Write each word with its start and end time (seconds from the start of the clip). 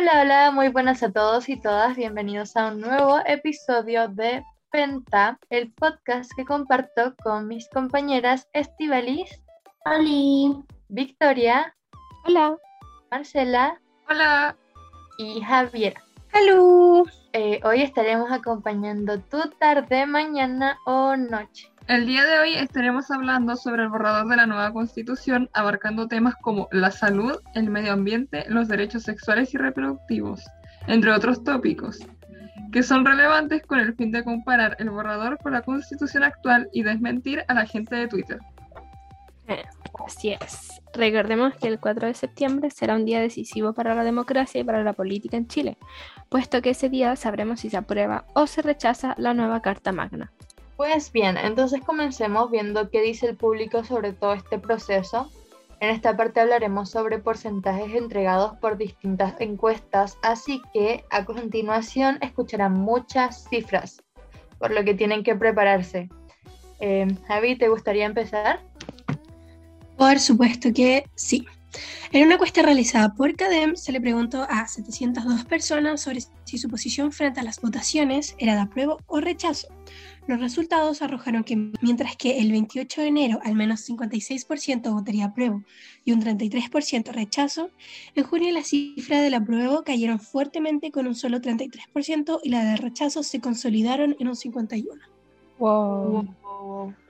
Hola, 0.00 0.22
hola, 0.22 0.50
muy 0.50 0.68
buenas 0.70 1.02
a 1.02 1.12
todos 1.12 1.50
y 1.50 1.60
todas. 1.60 1.94
Bienvenidos 1.94 2.56
a 2.56 2.68
un 2.68 2.80
nuevo 2.80 3.18
episodio 3.26 4.08
de 4.08 4.42
Penta, 4.72 5.38
el 5.50 5.74
podcast 5.74 6.32
que 6.34 6.46
comparto 6.46 7.14
con 7.22 7.46
mis 7.46 7.68
compañeras 7.68 8.48
Estivalis, 8.54 9.42
¡Holi! 9.84 10.56
Victoria, 10.88 11.76
Hola. 12.24 12.56
Marcela 13.10 13.78
Hola. 14.08 14.56
y 15.18 15.42
Javiera. 15.42 16.00
Hello. 16.32 17.04
Eh, 17.34 17.60
hoy 17.62 17.82
estaremos 17.82 18.32
acompañando 18.32 19.20
tu 19.20 19.50
tarde, 19.58 20.06
mañana 20.06 20.78
o 20.86 21.14
noche. 21.14 21.69
El 21.86 22.06
día 22.06 22.24
de 22.24 22.38
hoy 22.38 22.54
estaremos 22.54 23.10
hablando 23.10 23.56
sobre 23.56 23.82
el 23.82 23.88
borrador 23.88 24.28
de 24.28 24.36
la 24.36 24.46
nueva 24.46 24.72
constitución, 24.72 25.50
abarcando 25.52 26.06
temas 26.06 26.36
como 26.36 26.68
la 26.70 26.90
salud, 26.90 27.40
el 27.54 27.68
medio 27.68 27.92
ambiente, 27.92 28.44
los 28.48 28.68
derechos 28.68 29.02
sexuales 29.02 29.52
y 29.54 29.58
reproductivos, 29.58 30.44
entre 30.86 31.10
otros 31.12 31.42
tópicos, 31.42 31.98
que 32.70 32.82
son 32.82 33.04
relevantes 33.04 33.62
con 33.66 33.80
el 33.80 33.94
fin 33.94 34.12
de 34.12 34.22
comparar 34.22 34.76
el 34.78 34.90
borrador 34.90 35.38
con 35.38 35.52
la 35.52 35.62
constitución 35.62 36.22
actual 36.22 36.68
y 36.72 36.84
desmentir 36.84 37.42
a 37.48 37.54
la 37.54 37.66
gente 37.66 37.96
de 37.96 38.08
Twitter. 38.08 38.38
Así 40.06 40.30
es. 40.30 40.80
Recordemos 40.94 41.54
que 41.54 41.68
el 41.68 41.80
4 41.80 42.08
de 42.08 42.14
septiembre 42.14 42.70
será 42.70 42.94
un 42.94 43.04
día 43.04 43.20
decisivo 43.20 43.72
para 43.72 43.94
la 43.94 44.04
democracia 44.04 44.60
y 44.60 44.64
para 44.64 44.82
la 44.82 44.92
política 44.92 45.36
en 45.36 45.46
Chile, 45.46 45.76
puesto 46.28 46.62
que 46.62 46.70
ese 46.70 46.88
día 46.88 47.16
sabremos 47.16 47.60
si 47.60 47.70
se 47.70 47.76
aprueba 47.76 48.24
o 48.34 48.46
se 48.46 48.62
rechaza 48.62 49.14
la 49.18 49.34
nueva 49.34 49.60
Carta 49.60 49.92
Magna. 49.92 50.32
Pues 50.80 51.12
bien, 51.12 51.36
entonces 51.36 51.82
comencemos 51.82 52.50
viendo 52.50 52.88
qué 52.88 53.02
dice 53.02 53.26
el 53.26 53.36
público 53.36 53.84
sobre 53.84 54.14
todo 54.14 54.32
este 54.32 54.58
proceso. 54.58 55.30
En 55.78 55.90
esta 55.90 56.16
parte 56.16 56.40
hablaremos 56.40 56.88
sobre 56.88 57.18
porcentajes 57.18 57.94
entregados 57.94 58.56
por 58.62 58.78
distintas 58.78 59.38
encuestas, 59.40 60.16
así 60.22 60.62
que 60.72 61.04
a 61.10 61.26
continuación 61.26 62.16
escucharán 62.22 62.72
muchas 62.72 63.46
cifras, 63.50 64.02
por 64.58 64.70
lo 64.70 64.82
que 64.82 64.94
tienen 64.94 65.22
que 65.22 65.34
prepararse. 65.34 66.08
Eh, 66.80 67.06
Javi, 67.28 67.58
¿te 67.58 67.68
gustaría 67.68 68.06
empezar? 68.06 68.60
Por 69.98 70.18
supuesto 70.18 70.70
que 70.74 71.04
sí. 71.14 71.46
En 72.12 72.24
una 72.24 72.34
encuesta 72.34 72.62
realizada 72.62 73.14
por 73.14 73.34
CADEM 73.36 73.76
se 73.76 73.92
le 73.92 74.00
preguntó 74.00 74.46
a 74.48 74.66
702 74.66 75.44
personas 75.44 76.00
sobre 76.00 76.20
si 76.44 76.58
su 76.58 76.68
posición 76.68 77.12
frente 77.12 77.40
a 77.40 77.44
las 77.44 77.60
votaciones 77.60 78.34
era 78.38 78.54
de 78.54 78.62
apruebo 78.62 78.98
o 79.06 79.20
rechazo. 79.20 79.68
Los 80.26 80.40
resultados 80.40 81.02
arrojaron 81.02 81.44
que 81.44 81.56
mientras 81.80 82.16
que 82.16 82.38
el 82.38 82.52
28 82.52 83.00
de 83.00 83.06
enero 83.08 83.40
al 83.42 83.54
menos 83.54 83.88
56% 83.88 84.92
votaría 84.92 85.26
apruebo 85.26 85.64
y 86.04 86.12
un 86.12 86.22
33% 86.22 87.12
rechazo, 87.12 87.70
en 88.14 88.24
junio 88.24 88.52
la 88.52 88.62
cifra 88.62 89.20
del 89.22 89.34
apruebo 89.34 89.82
cayeron 89.82 90.20
fuertemente 90.20 90.90
con 90.90 91.06
un 91.06 91.14
solo 91.14 91.40
33% 91.40 92.40
y 92.42 92.48
la 92.50 92.64
de 92.64 92.76
rechazo 92.76 93.22
se 93.22 93.40
consolidaron 93.40 94.16
en 94.18 94.28
un 94.28 94.34
51%. 94.34 94.86
Wow. 95.58 96.34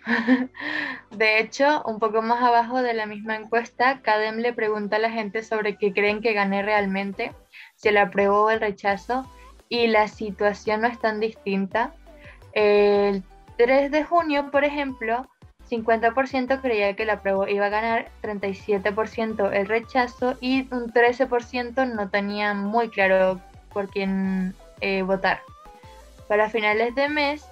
De 1.11 1.39
hecho, 1.39 1.83
un 1.85 1.99
poco 1.99 2.23
más 2.23 2.43
abajo 2.43 2.83
de 2.83 2.95
la 2.95 3.07
misma 3.07 3.37
encuesta, 3.37 4.01
Cadem 4.03 4.39
le 4.39 4.53
pregunta 4.53 4.97
a 4.97 5.01
la 5.01 5.11
gente 5.11 5.43
sobre 5.43 5.77
qué 5.77 5.93
creen 5.93 6.21
que 6.21 6.33
gane 6.33 6.63
realmente, 6.63 7.33
si 7.77 7.89
el 7.89 7.99
apruebo 7.99 8.45
o 8.45 8.51
el 8.51 8.61
rechazo, 8.61 9.31
y 9.69 9.87
la 9.87 10.09
situación 10.09 10.83
no 10.83 10.89
es 10.89 10.99
tan 10.99 11.21
distinta. 11.21 11.95
El 12.53 13.23
3 13.57 13.91
de 13.91 14.05
junio, 14.05 14.51
por 14.51 14.65
ejemplo, 14.65 15.29
50% 15.71 16.61
creía 16.61 16.97
que 16.97 17.05
el 17.05 17.11
apruebo 17.11 17.47
iba 17.47 17.67
a 17.67 17.71
ganar, 17.71 18.11
37% 18.23 19.53
el 19.53 19.67
rechazo 19.67 20.37
y 20.41 20.63
un 20.75 20.93
13% 20.93 21.95
no 21.95 22.11
tenía 22.11 22.55
muy 22.55 22.89
claro 22.89 23.41
por 23.73 23.89
quién 23.89 24.55
eh, 24.81 25.03
votar. 25.03 25.41
Para 26.27 26.51
finales 26.51 26.95
de 26.97 27.09
mes, 27.09 27.47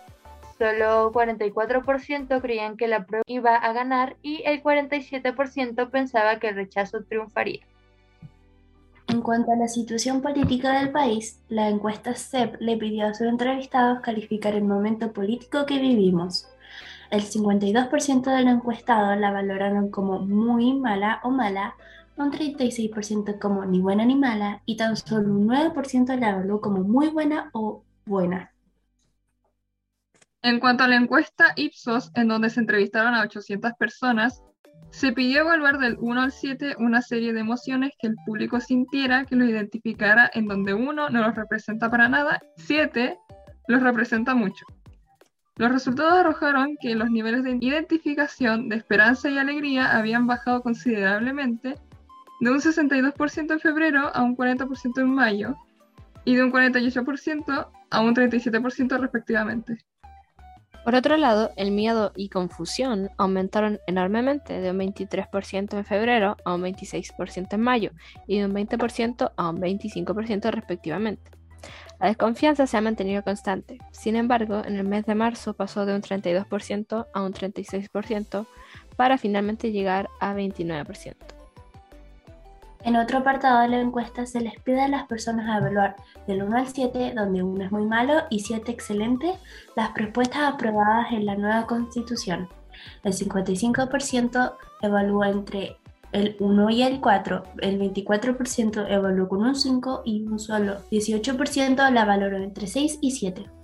solo 0.58 1.12
44% 1.12 2.40
creían 2.40 2.76
que 2.76 2.88
la 2.88 3.06
prueba 3.06 3.22
iba 3.26 3.54
a 3.54 3.72
ganar 3.72 4.16
y 4.22 4.42
el 4.44 4.62
47% 4.62 5.90
pensaba 5.90 6.38
que 6.38 6.48
el 6.48 6.56
rechazo 6.56 7.04
triunfaría. 7.04 7.60
En 9.08 9.22
cuanto 9.22 9.52
a 9.52 9.56
la 9.56 9.68
situación 9.68 10.20
política 10.20 10.78
del 10.78 10.90
país, 10.90 11.40
la 11.48 11.68
encuesta 11.68 12.14
CEP 12.14 12.56
le 12.60 12.76
pidió 12.76 13.06
a 13.06 13.14
sus 13.14 13.26
entrevistados 13.26 14.00
calificar 14.00 14.54
el 14.54 14.64
momento 14.64 15.12
político 15.12 15.64
que 15.64 15.78
vivimos. 15.78 16.46
El 17.10 17.22
52% 17.22 18.22
de 18.36 18.42
los 18.42 18.52
encuestados 18.52 19.18
la 19.18 19.30
valoraron 19.30 19.90
como 19.90 20.18
muy 20.18 20.74
mala 20.74 21.20
o 21.22 21.30
mala, 21.30 21.74
un 22.18 22.30
36% 22.30 23.38
como 23.38 23.64
ni 23.64 23.80
buena 23.80 24.04
ni 24.04 24.14
mala 24.14 24.60
y 24.66 24.76
tan 24.76 24.94
solo 24.96 25.32
un 25.32 25.48
9% 25.48 26.18
la 26.18 26.30
evaluó 26.30 26.60
como 26.60 26.82
muy 26.82 27.08
buena 27.08 27.48
o 27.54 27.82
buena. 28.04 28.52
En 30.42 30.60
cuanto 30.60 30.84
a 30.84 30.88
la 30.88 30.96
encuesta 30.96 31.52
Ipsos, 31.56 32.10
en 32.14 32.28
donde 32.28 32.50
se 32.50 32.60
entrevistaron 32.60 33.14
a 33.14 33.22
800 33.22 33.72
personas, 33.78 34.42
se 34.90 35.12
pidió 35.12 35.40
evaluar 35.40 35.78
del 35.78 35.96
1 35.98 36.22
al 36.22 36.32
7 36.32 36.76
una 36.78 37.02
serie 37.02 37.32
de 37.32 37.40
emociones 37.40 37.92
que 37.98 38.06
el 38.06 38.16
público 38.24 38.60
sintiera 38.60 39.24
que 39.24 39.36
los 39.36 39.48
identificara 39.48 40.30
en 40.32 40.46
donde 40.46 40.74
1 40.74 41.10
no 41.10 41.20
los 41.20 41.34
representa 41.34 41.90
para 41.90 42.08
nada, 42.08 42.40
7 42.56 43.18
los 43.66 43.82
representa 43.82 44.34
mucho. 44.34 44.64
Los 45.56 45.72
resultados 45.72 46.12
arrojaron 46.12 46.76
que 46.80 46.94
los 46.94 47.10
niveles 47.10 47.42
de 47.42 47.58
identificación, 47.60 48.68
de 48.68 48.76
esperanza 48.76 49.28
y 49.28 49.38
alegría 49.38 49.96
habían 49.96 50.28
bajado 50.28 50.62
considerablemente 50.62 51.74
de 52.40 52.50
un 52.50 52.60
62% 52.60 53.52
en 53.52 53.60
febrero 53.60 54.14
a 54.14 54.22
un 54.22 54.36
40% 54.36 55.00
en 55.00 55.10
mayo 55.10 55.56
y 56.24 56.36
de 56.36 56.44
un 56.44 56.52
48% 56.52 57.68
a 57.90 58.00
un 58.00 58.14
37% 58.14 59.00
respectivamente. 59.00 59.78
Por 60.88 60.94
otro 60.94 61.18
lado, 61.18 61.52
el 61.56 61.70
miedo 61.70 62.12
y 62.16 62.30
confusión 62.30 63.10
aumentaron 63.18 63.78
enormemente 63.86 64.58
de 64.58 64.70
un 64.70 64.78
23% 64.78 65.76
en 65.76 65.84
febrero 65.84 66.38
a 66.46 66.54
un 66.54 66.62
26% 66.62 67.46
en 67.52 67.60
mayo 67.60 67.90
y 68.26 68.38
de 68.38 68.46
un 68.46 68.54
20% 68.54 69.32
a 69.36 69.50
un 69.50 69.60
25% 69.60 70.50
respectivamente. 70.50 71.30
La 72.00 72.06
desconfianza 72.08 72.66
se 72.66 72.78
ha 72.78 72.80
mantenido 72.80 73.22
constante. 73.22 73.76
Sin 73.92 74.16
embargo, 74.16 74.62
en 74.64 74.76
el 74.76 74.84
mes 74.84 75.04
de 75.04 75.14
marzo 75.14 75.52
pasó 75.52 75.84
de 75.84 75.94
un 75.94 76.00
32% 76.00 77.06
a 77.12 77.20
un 77.20 77.34
36% 77.34 78.46
para 78.96 79.18
finalmente 79.18 79.72
llegar 79.72 80.08
a 80.20 80.32
29%. 80.32 81.37
En 82.84 82.96
otro 82.96 83.18
apartado 83.18 83.60
de 83.60 83.68
la 83.68 83.80
encuesta 83.80 84.24
se 84.24 84.40
les 84.40 84.58
pide 84.60 84.82
a 84.82 84.88
las 84.88 85.06
personas 85.06 85.48
a 85.48 85.58
evaluar 85.58 85.96
del 86.26 86.42
1 86.42 86.56
al 86.56 86.68
7, 86.68 87.12
donde 87.14 87.42
1 87.42 87.64
es 87.64 87.72
muy 87.72 87.86
malo 87.86 88.22
y 88.30 88.40
7 88.40 88.70
excelente, 88.70 89.34
las 89.76 89.90
propuestas 89.90 90.54
aprobadas 90.54 91.12
en 91.12 91.26
la 91.26 91.34
nueva 91.34 91.66
constitución. 91.66 92.48
El 93.02 93.12
55% 93.12 94.54
evalúa 94.82 95.30
entre 95.30 95.76
el 96.12 96.36
1 96.38 96.70
y 96.70 96.82
el 96.82 97.00
4, 97.00 97.42
el 97.60 97.78
24% 97.80 98.86
evaluó 98.88 99.28
con 99.28 99.42
un 99.42 99.54
5 99.54 100.02
y 100.04 100.22
un 100.22 100.38
solo 100.38 100.76
18% 100.90 101.90
la 101.90 102.04
valoró 102.04 102.38
entre 102.38 102.66
6 102.66 102.98
y 103.02 103.10
7. 103.10 103.57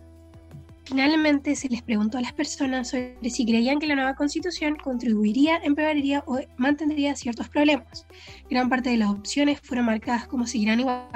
Finalmente 0.84 1.56
se 1.56 1.68
les 1.68 1.82
preguntó 1.82 2.18
a 2.18 2.20
las 2.20 2.32
personas 2.32 2.90
sobre 2.90 3.18
si 3.30 3.46
creían 3.46 3.78
que 3.78 3.86
la 3.86 3.94
nueva 3.94 4.14
constitución 4.14 4.76
contribuiría, 4.76 5.56
empeoraría 5.62 6.22
o 6.26 6.38
mantendría 6.58 7.16
ciertos 7.16 7.48
problemas. 7.48 8.06
Gran 8.50 8.68
parte 8.68 8.90
de 8.90 8.98
las 8.98 9.10
opciones 9.10 9.60
fueron 9.62 9.86
marcadas 9.86 10.26
como 10.26 10.46
seguirán 10.46 10.80
igual. 10.80 11.08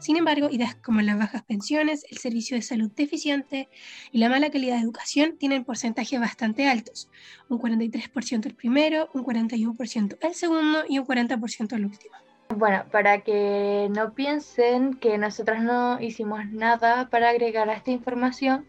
Sin 0.00 0.16
embargo, 0.16 0.48
ideas 0.50 0.74
como 0.74 1.00
las 1.00 1.16
bajas 1.16 1.44
pensiones, 1.44 2.04
el 2.10 2.18
servicio 2.18 2.56
de 2.56 2.62
salud 2.62 2.90
deficiente 2.96 3.68
y 4.10 4.18
la 4.18 4.28
mala 4.28 4.50
calidad 4.50 4.74
de 4.74 4.82
educación 4.82 5.36
tienen 5.38 5.64
porcentajes 5.64 6.18
bastante 6.18 6.68
altos. 6.68 7.08
Un 7.48 7.60
43% 7.60 8.46
el 8.46 8.56
primero, 8.56 9.08
un 9.14 9.22
41% 9.22 10.18
el 10.20 10.34
segundo 10.34 10.80
y 10.88 10.98
un 10.98 11.06
40% 11.06 11.76
el 11.76 11.84
último. 11.84 12.16
Bueno, 12.56 12.84
para 12.90 13.20
que 13.20 13.88
no 13.94 14.12
piensen 14.12 14.94
que 14.94 15.16
nosotros 15.18 15.60
no 15.60 16.00
hicimos 16.00 16.44
nada 16.50 17.08
para 17.08 17.30
agregar 17.30 17.70
a 17.70 17.74
esta 17.74 17.92
información, 17.92 18.66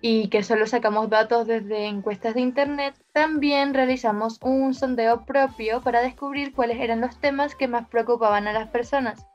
y 0.00 0.28
que 0.28 0.42
solo 0.42 0.66
sacamos 0.66 1.10
datos 1.10 1.46
desde 1.46 1.86
encuestas 1.86 2.34
de 2.34 2.40
Internet, 2.40 2.94
también 3.12 3.74
realizamos 3.74 4.38
un 4.42 4.72
sondeo 4.74 5.24
propio 5.24 5.82
para 5.82 6.00
descubrir 6.00 6.54
cuáles 6.54 6.80
eran 6.80 7.00
los 7.00 7.18
temas 7.18 7.54
que 7.54 7.68
más 7.68 7.86
preocupaban 7.88 8.48
a 8.48 8.52
las 8.52 8.68
personas. 8.68 9.26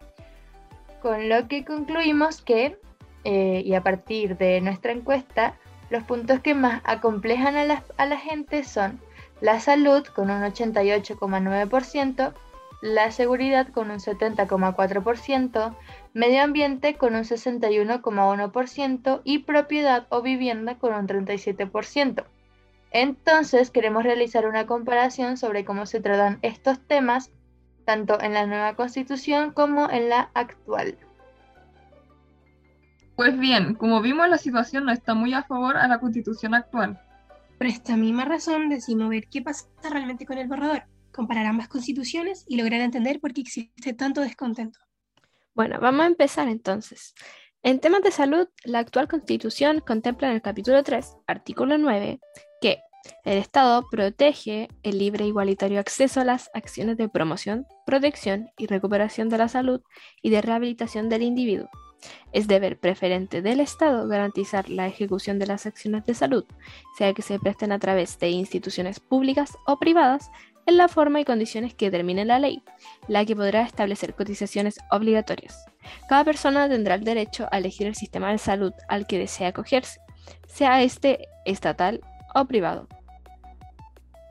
Con 1.02 1.30
lo 1.30 1.48
que 1.48 1.66
concluimos 1.66 2.42
que, 2.42 2.80
eh, 3.24 3.62
y 3.64 3.74
a 3.76 3.84
partir 3.84 4.38
de 4.38 4.60
nuestra 4.62 4.92
encuesta, 4.92 5.54
los 5.92 6.04
puntos 6.04 6.40
que 6.40 6.56
más 6.56 6.82
acomplejan 6.84 7.56
a 7.58 7.64
la, 7.64 7.84
a 7.98 8.06
la 8.08 8.18
gente 8.18 8.64
son 8.64 9.00
la 9.42 9.60
salud 9.60 10.04
con 10.08 10.32
un 10.32 10.42
88,9%, 10.42 12.34
la 12.86 13.10
seguridad 13.10 13.68
con 13.70 13.90
un 13.90 13.98
70,4%, 13.98 15.76
medio 16.14 16.44
ambiente 16.44 16.94
con 16.96 17.16
un 17.16 17.24
61,1% 17.24 19.22
y 19.24 19.40
propiedad 19.40 20.06
o 20.10 20.22
vivienda 20.22 20.78
con 20.78 20.94
un 20.94 21.08
37%. 21.08 22.26
Entonces 22.92 23.72
queremos 23.72 24.04
realizar 24.04 24.46
una 24.48 24.68
comparación 24.68 25.38
sobre 25.38 25.66
cómo 25.66 25.88
se 25.88 26.00
tratan 26.00 26.38
estos 26.44 26.80
temas 26.80 27.32
tanto 27.86 28.22
en 28.22 28.34
la 28.34 28.46
nueva 28.46 28.76
constitución 28.76 29.52
como 29.52 29.90
en 29.90 30.10
la 30.10 30.30
actual. 30.36 30.96
Pues 33.16 33.36
bien, 33.40 33.74
como 33.74 34.00
vimos, 34.02 34.30
la 34.30 34.38
situación 34.38 34.86
no 34.86 34.92
está 34.92 35.16
muy 35.16 35.34
a 35.34 35.42
favor 35.42 35.78
a 35.78 35.88
la 35.88 35.98
constitución 36.00 36.54
actual. 36.54 37.02
Por 37.58 37.66
esta 37.66 37.98
misma 37.98 38.26
razón 38.26 38.70
decimos 38.70 39.10
ver 39.10 39.28
qué 39.28 39.42
pasa 39.42 39.66
realmente 39.90 40.28
con 40.28 40.38
el 40.38 40.48
borrador, 40.48 40.84
comparar 41.16 41.46
ambas 41.46 41.70
constituciones 41.70 42.46
y 42.48 42.58
lograr 42.58 42.82
entender 42.82 43.20
por 43.20 43.34
qué 43.34 43.42
existe 43.42 43.94
tanto 43.94 44.22
descontento. 44.22 44.80
Bueno, 45.54 45.80
vamos 45.80 46.04
a 46.04 46.08
empezar 46.08 46.50
entonces. 46.50 47.16
En 47.64 47.80
temas 47.80 48.04
de 48.04 48.12
salud, 48.12 48.48
la 48.66 48.80
actual 48.80 49.08
constitución 49.08 49.80
contempla 49.80 50.28
en 50.28 50.36
el 50.36 50.42
capítulo 50.42 50.84
3, 50.84 51.16
artículo 51.26 51.78
9, 51.78 52.20
que 52.62 52.80
el 53.24 53.38
Estado 53.38 53.88
protege 53.90 54.68
el 54.84 55.00
libre 55.00 55.24
e 55.24 55.28
igualitario 55.28 55.80
acceso 55.80 56.22
a 56.22 56.26
las 56.26 56.50
acciones 56.54 56.98
de 56.98 57.10
promoción, 57.10 57.66
protección 57.86 58.50
y 58.58 58.68
recuperación 58.68 59.30
de 59.30 59.38
la 59.38 59.48
salud 59.48 59.82
y 60.22 60.30
de 60.30 60.42
rehabilitación 60.42 61.10
del 61.10 61.22
individuo. 61.22 61.70
Es 62.34 62.48
deber 62.48 62.80
preferente 62.80 63.42
del 63.42 63.60
Estado 63.60 64.08
garantizar 64.08 64.70
la 64.70 64.88
ejecución 64.88 65.40
de 65.40 65.48
las 65.48 65.66
acciones 65.66 66.06
de 66.06 66.14
salud, 66.14 66.46
sea 66.98 67.14
que 67.14 67.22
se 67.22 67.40
presten 67.40 67.72
a 67.72 67.80
través 67.80 68.20
de 68.20 68.30
instituciones 68.30 69.00
públicas 69.00 69.58
o 69.66 69.80
privadas, 69.80 70.30
en 70.66 70.78
la 70.78 70.88
forma 70.88 71.20
y 71.20 71.26
condiciones 71.26 71.74
que 71.74 71.86
determine 71.86 72.26
la 72.26 72.40
ley, 72.40 72.64
la 73.08 73.26
que 73.26 73.36
podrá 73.36 73.62
establecer 73.62 74.16
cotizaciones 74.16 74.78
obligatorias. 74.92 75.66
Cada 76.10 76.24
persona 76.24 76.68
tendrá 76.68 76.96
el 76.96 77.04
derecho 77.04 77.48
a 77.52 77.58
elegir 77.60 77.88
el 77.88 77.96
sistema 77.96 78.32
de 78.32 78.38
salud 78.38 78.74
al 78.88 79.08
que 79.08 79.20
desea 79.20 79.50
acogerse, 79.50 80.00
sea 80.48 80.82
este 80.82 81.28
estatal 81.46 82.02
o 82.34 82.46
privado. 82.46 82.88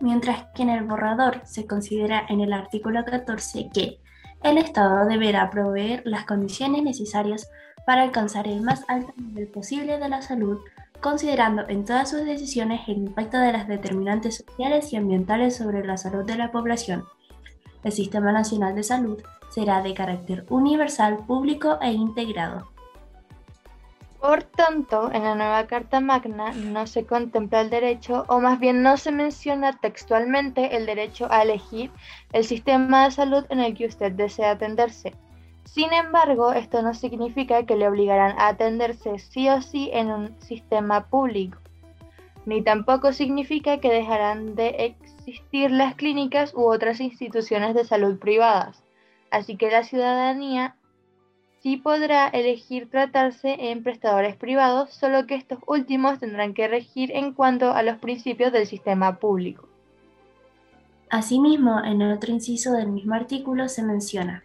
Mientras 0.01 0.47
que 0.55 0.63
en 0.63 0.71
el 0.71 0.85
borrador 0.85 1.41
se 1.45 1.67
considera 1.67 2.27
en 2.29 2.41
el 2.41 2.53
artículo 2.53 3.05
14 3.05 3.71
que 3.73 4.01
el 4.43 4.59
Estado 4.59 5.07
deberá 5.07 5.49
proveer 5.51 6.03
las 6.05 6.27
condiciones 6.27 6.83
necesarias 6.83 7.49
para 7.87 8.03
alcanzar 8.03 8.47
el 8.47 8.61
más 8.61 8.85
alto 8.89 9.13
nivel 9.17 9.49
posible 9.49 9.99
de 9.99 10.09
la 10.09 10.21
salud, 10.21 10.59
considerando 11.05 11.69
en 11.69 11.85
todas 11.85 12.09
sus 12.09 12.25
decisiones 12.25 12.81
el 12.89 12.97
impacto 12.97 13.37
de 13.37 13.53
las 13.53 13.69
determinantes 13.69 14.39
sociales 14.39 14.91
y 14.91 14.97
ambientales 14.97 15.55
sobre 15.55 15.85
la 15.85 15.99
salud 15.99 16.25
de 16.25 16.39
la 16.39 16.51
población. 16.51 17.05
El 17.83 17.93
Sistema 17.93 18.33
Nacional 18.33 18.75
de 18.75 18.85
Salud 18.85 19.23
será 19.51 19.83
de 19.83 19.93
carácter 19.93 20.47
universal, 20.49 21.19
público 21.27 21.79
e 21.83 21.93
integrado. 21.93 22.73
Por 24.19 24.45
tanto, 24.45 25.13
en 25.13 25.25
la 25.25 25.35
nueva 25.35 25.67
Carta 25.67 26.01
Magna 26.01 26.55
no 26.55 26.87
se 26.87 27.05
contempla 27.05 27.61
el 27.61 27.69
derecho, 27.69 28.25
o 28.29 28.41
más 28.41 28.59
bien 28.59 28.83
no 28.83 28.97
se 28.97 29.13
menciona 29.13 29.75
textualmente 29.75 30.75
el 30.75 30.87
derecho 30.87 31.31
a 31.31 31.43
elegir 31.43 31.91
el 32.33 32.45
sistema 32.45 33.05
de 33.05 33.11
salud 33.11 33.45
en 33.51 33.61
el 33.61 33.75
que 33.75 33.85
usted 33.85 34.13
desea 34.13 34.53
atenderse. 34.53 35.13
Sin 35.65 35.93
embargo, 35.93 36.53
esto 36.53 36.83
no 36.83 36.95
significa 36.95 37.65
que 37.65 37.77
le 37.77 37.89
obligarán 37.89 38.39
a 38.39 38.49
atenderse 38.49 39.19
sí 39.19 39.49
o 39.49 39.61
sí 39.61 39.91
en 39.93 40.11
un 40.11 40.41
sistema 40.41 41.09
público, 41.09 41.59
ni 42.47 42.63
tampoco 42.63 43.13
significa 43.13 43.81
que 43.81 43.91
dejarán 43.91 44.55
de 44.55 44.97
existir 44.99 45.71
las 45.71 45.95
clínicas 45.95 46.55
u 46.55 46.65
otras 46.65 47.01
instituciones 47.01 47.75
de 47.75 47.85
salud 47.85 48.19
privadas. 48.19 48.83
Así 49.31 49.57
que 49.57 49.71
la 49.71 49.83
ciudadanía 49.83 50.77
sí 51.61 51.79
podrá 51.79 52.29
elegir 52.29 52.91
tratarse 52.91 53.57
en 53.71 53.83
prestadores 53.83 54.37
privados, 54.37 54.93
solo 54.93 55.27
que 55.27 55.35
estos 55.35 55.59
últimos 55.67 56.21
tendrán 56.21 56.53
que 56.53 56.69
regir 56.69 57.11
en 57.11 57.33
cuanto 57.33 57.73
a 57.73 57.83
los 57.83 57.97
principios 57.97 58.53
del 58.53 58.67
sistema 58.67 59.19
público. 59.19 59.67
Asimismo, 61.09 61.83
en 61.83 62.03
otro 62.03 62.33
inciso 62.33 62.73
del 62.73 62.89
mismo 62.89 63.15
artículo 63.15 63.69
se 63.69 63.83
menciona, 63.83 64.45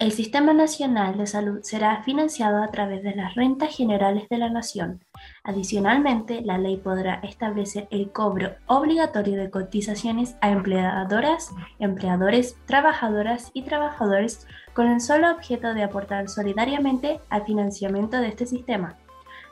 el 0.00 0.12
Sistema 0.12 0.52
Nacional 0.52 1.16
de 1.16 1.26
Salud 1.26 1.60
será 1.62 2.02
financiado 2.02 2.62
a 2.62 2.68
través 2.68 3.02
de 3.02 3.14
las 3.14 3.34
rentas 3.34 3.74
generales 3.74 4.28
de 4.28 4.38
la 4.38 4.50
Nación. 4.50 5.00
Adicionalmente, 5.44 6.40
la 6.42 6.58
ley 6.58 6.78
podrá 6.78 7.20
establecer 7.22 7.86
el 7.90 8.10
cobro 8.10 8.54
obligatorio 8.66 9.36
de 9.36 9.50
cotizaciones 9.50 10.36
a 10.40 10.50
empleadoras, 10.50 11.50
empleadores, 11.78 12.56
trabajadoras 12.66 13.50
y 13.54 13.62
trabajadores 13.62 14.46
con 14.72 14.88
el 14.88 15.00
solo 15.00 15.30
objeto 15.30 15.74
de 15.74 15.84
aportar 15.84 16.28
solidariamente 16.28 17.20
al 17.30 17.44
financiamiento 17.44 18.16
de 18.18 18.28
este 18.28 18.46
sistema. 18.46 18.96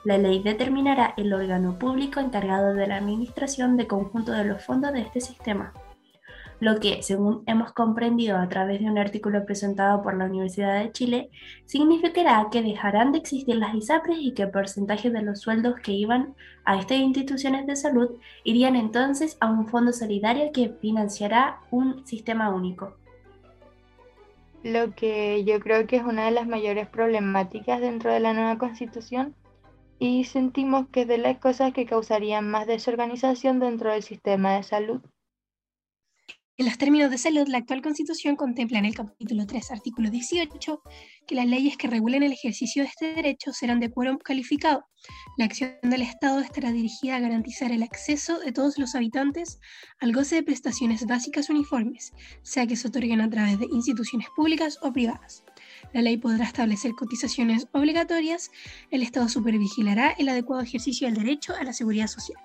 La 0.03 0.17
ley 0.17 0.43
determinará 0.43 1.13
el 1.15 1.33
órgano 1.33 1.79
público 1.79 2.19
encargado 2.19 2.73
de 2.73 2.87
la 2.87 2.97
administración 2.97 3.77
de 3.77 3.87
conjunto 3.87 4.33
de 4.33 4.43
los 4.43 4.61
fondos 4.61 4.91
de 4.91 5.01
este 5.01 5.21
sistema 5.21 5.73
lo 6.59 6.79
que, 6.79 7.01
según 7.03 7.43
hemos 7.45 7.73
comprendido 7.73 8.37
a 8.37 8.49
través 8.49 8.79
de 8.79 8.89
un 8.89 8.97
artículo 8.97 9.45
presentado 9.45 10.01
por 10.01 10.17
la 10.17 10.25
Universidad 10.25 10.81
de 10.81 10.91
Chile, 10.91 11.29
significará 11.65 12.47
que 12.51 12.61
dejarán 12.61 13.11
de 13.11 13.19
existir 13.19 13.55
las 13.55 13.75
ISAPRES 13.75 14.17
y 14.19 14.33
que 14.33 14.43
el 14.43 14.51
porcentaje 14.51 15.09
de 15.09 15.21
los 15.21 15.41
sueldos 15.41 15.75
que 15.81 15.91
iban 15.91 16.35
a 16.65 16.79
estas 16.79 16.97
instituciones 16.97 17.67
de 17.67 17.75
salud 17.75 18.09
irían 18.43 18.75
entonces 18.75 19.37
a 19.39 19.49
un 19.49 19.67
fondo 19.67 19.93
solidario 19.93 20.51
que 20.53 20.69
financiará 20.81 21.59
un 21.71 22.05
sistema 22.05 22.49
único. 22.49 22.95
Lo 24.63 24.95
que 24.95 25.43
yo 25.43 25.59
creo 25.59 25.87
que 25.87 25.97
es 25.97 26.03
una 26.03 26.25
de 26.25 26.31
las 26.31 26.47
mayores 26.47 26.87
problemáticas 26.87 27.81
dentro 27.81 28.13
de 28.13 28.21
la 28.21 28.33
nueva 28.33 28.57
constitución 28.57 29.35
y 29.99 30.23
sentimos 30.23 30.87
que 30.89 31.05
de 31.05 31.17
las 31.17 31.37
cosas 31.37 31.73
que 31.73 31.85
causarían 31.85 32.49
más 32.49 32.67
desorganización 32.67 33.59
dentro 33.59 33.91
del 33.91 34.03
sistema 34.03 34.55
de 34.55 34.63
salud. 34.63 35.01
En 36.55 36.67
los 36.67 36.77
términos 36.77 37.09
de 37.09 37.17
salud, 37.17 37.47
la 37.47 37.57
actual 37.57 37.81
Constitución 37.81 38.35
contempla 38.35 38.77
en 38.77 38.85
el 38.85 38.93
capítulo 38.93 39.47
3, 39.47 39.71
artículo 39.71 40.11
18, 40.11 40.83
que 41.25 41.33
las 41.33 41.47
leyes 41.47 41.77
que 41.77 41.87
regulen 41.87 42.21
el 42.21 42.31
ejercicio 42.31 42.83
de 42.83 42.89
este 42.89 43.15
derecho 43.15 43.53
serán 43.53 43.79
de 43.79 43.89
quórum 43.89 44.19
calificado. 44.19 44.85
La 45.35 45.45
acción 45.45 45.71
del 45.81 46.03
Estado 46.03 46.41
estará 46.41 46.71
dirigida 46.71 47.15
a 47.15 47.19
garantizar 47.19 47.71
el 47.71 47.81
acceso 47.81 48.37
de 48.37 48.51
todos 48.51 48.77
los 48.77 48.93
habitantes 48.93 49.59
al 49.99 50.13
goce 50.13 50.35
de 50.35 50.43
prestaciones 50.43 51.07
básicas 51.07 51.49
uniformes, 51.49 52.13
sea 52.43 52.67
que 52.67 52.75
se 52.75 52.87
otorguen 52.87 53.21
a 53.21 53.29
través 53.31 53.57
de 53.57 53.65
instituciones 53.71 54.27
públicas 54.35 54.77
o 54.83 54.93
privadas. 54.93 55.43
La 55.91 56.03
ley 56.03 56.17
podrá 56.17 56.45
establecer 56.45 56.91
cotizaciones 56.91 57.67
obligatorias. 57.71 58.51
El 58.91 59.01
Estado 59.01 59.27
supervigilará 59.27 60.11
el 60.19 60.29
adecuado 60.29 60.61
ejercicio 60.61 61.07
del 61.07 61.17
derecho 61.17 61.55
a 61.55 61.63
la 61.63 61.73
seguridad 61.73 62.05
social. 62.05 62.37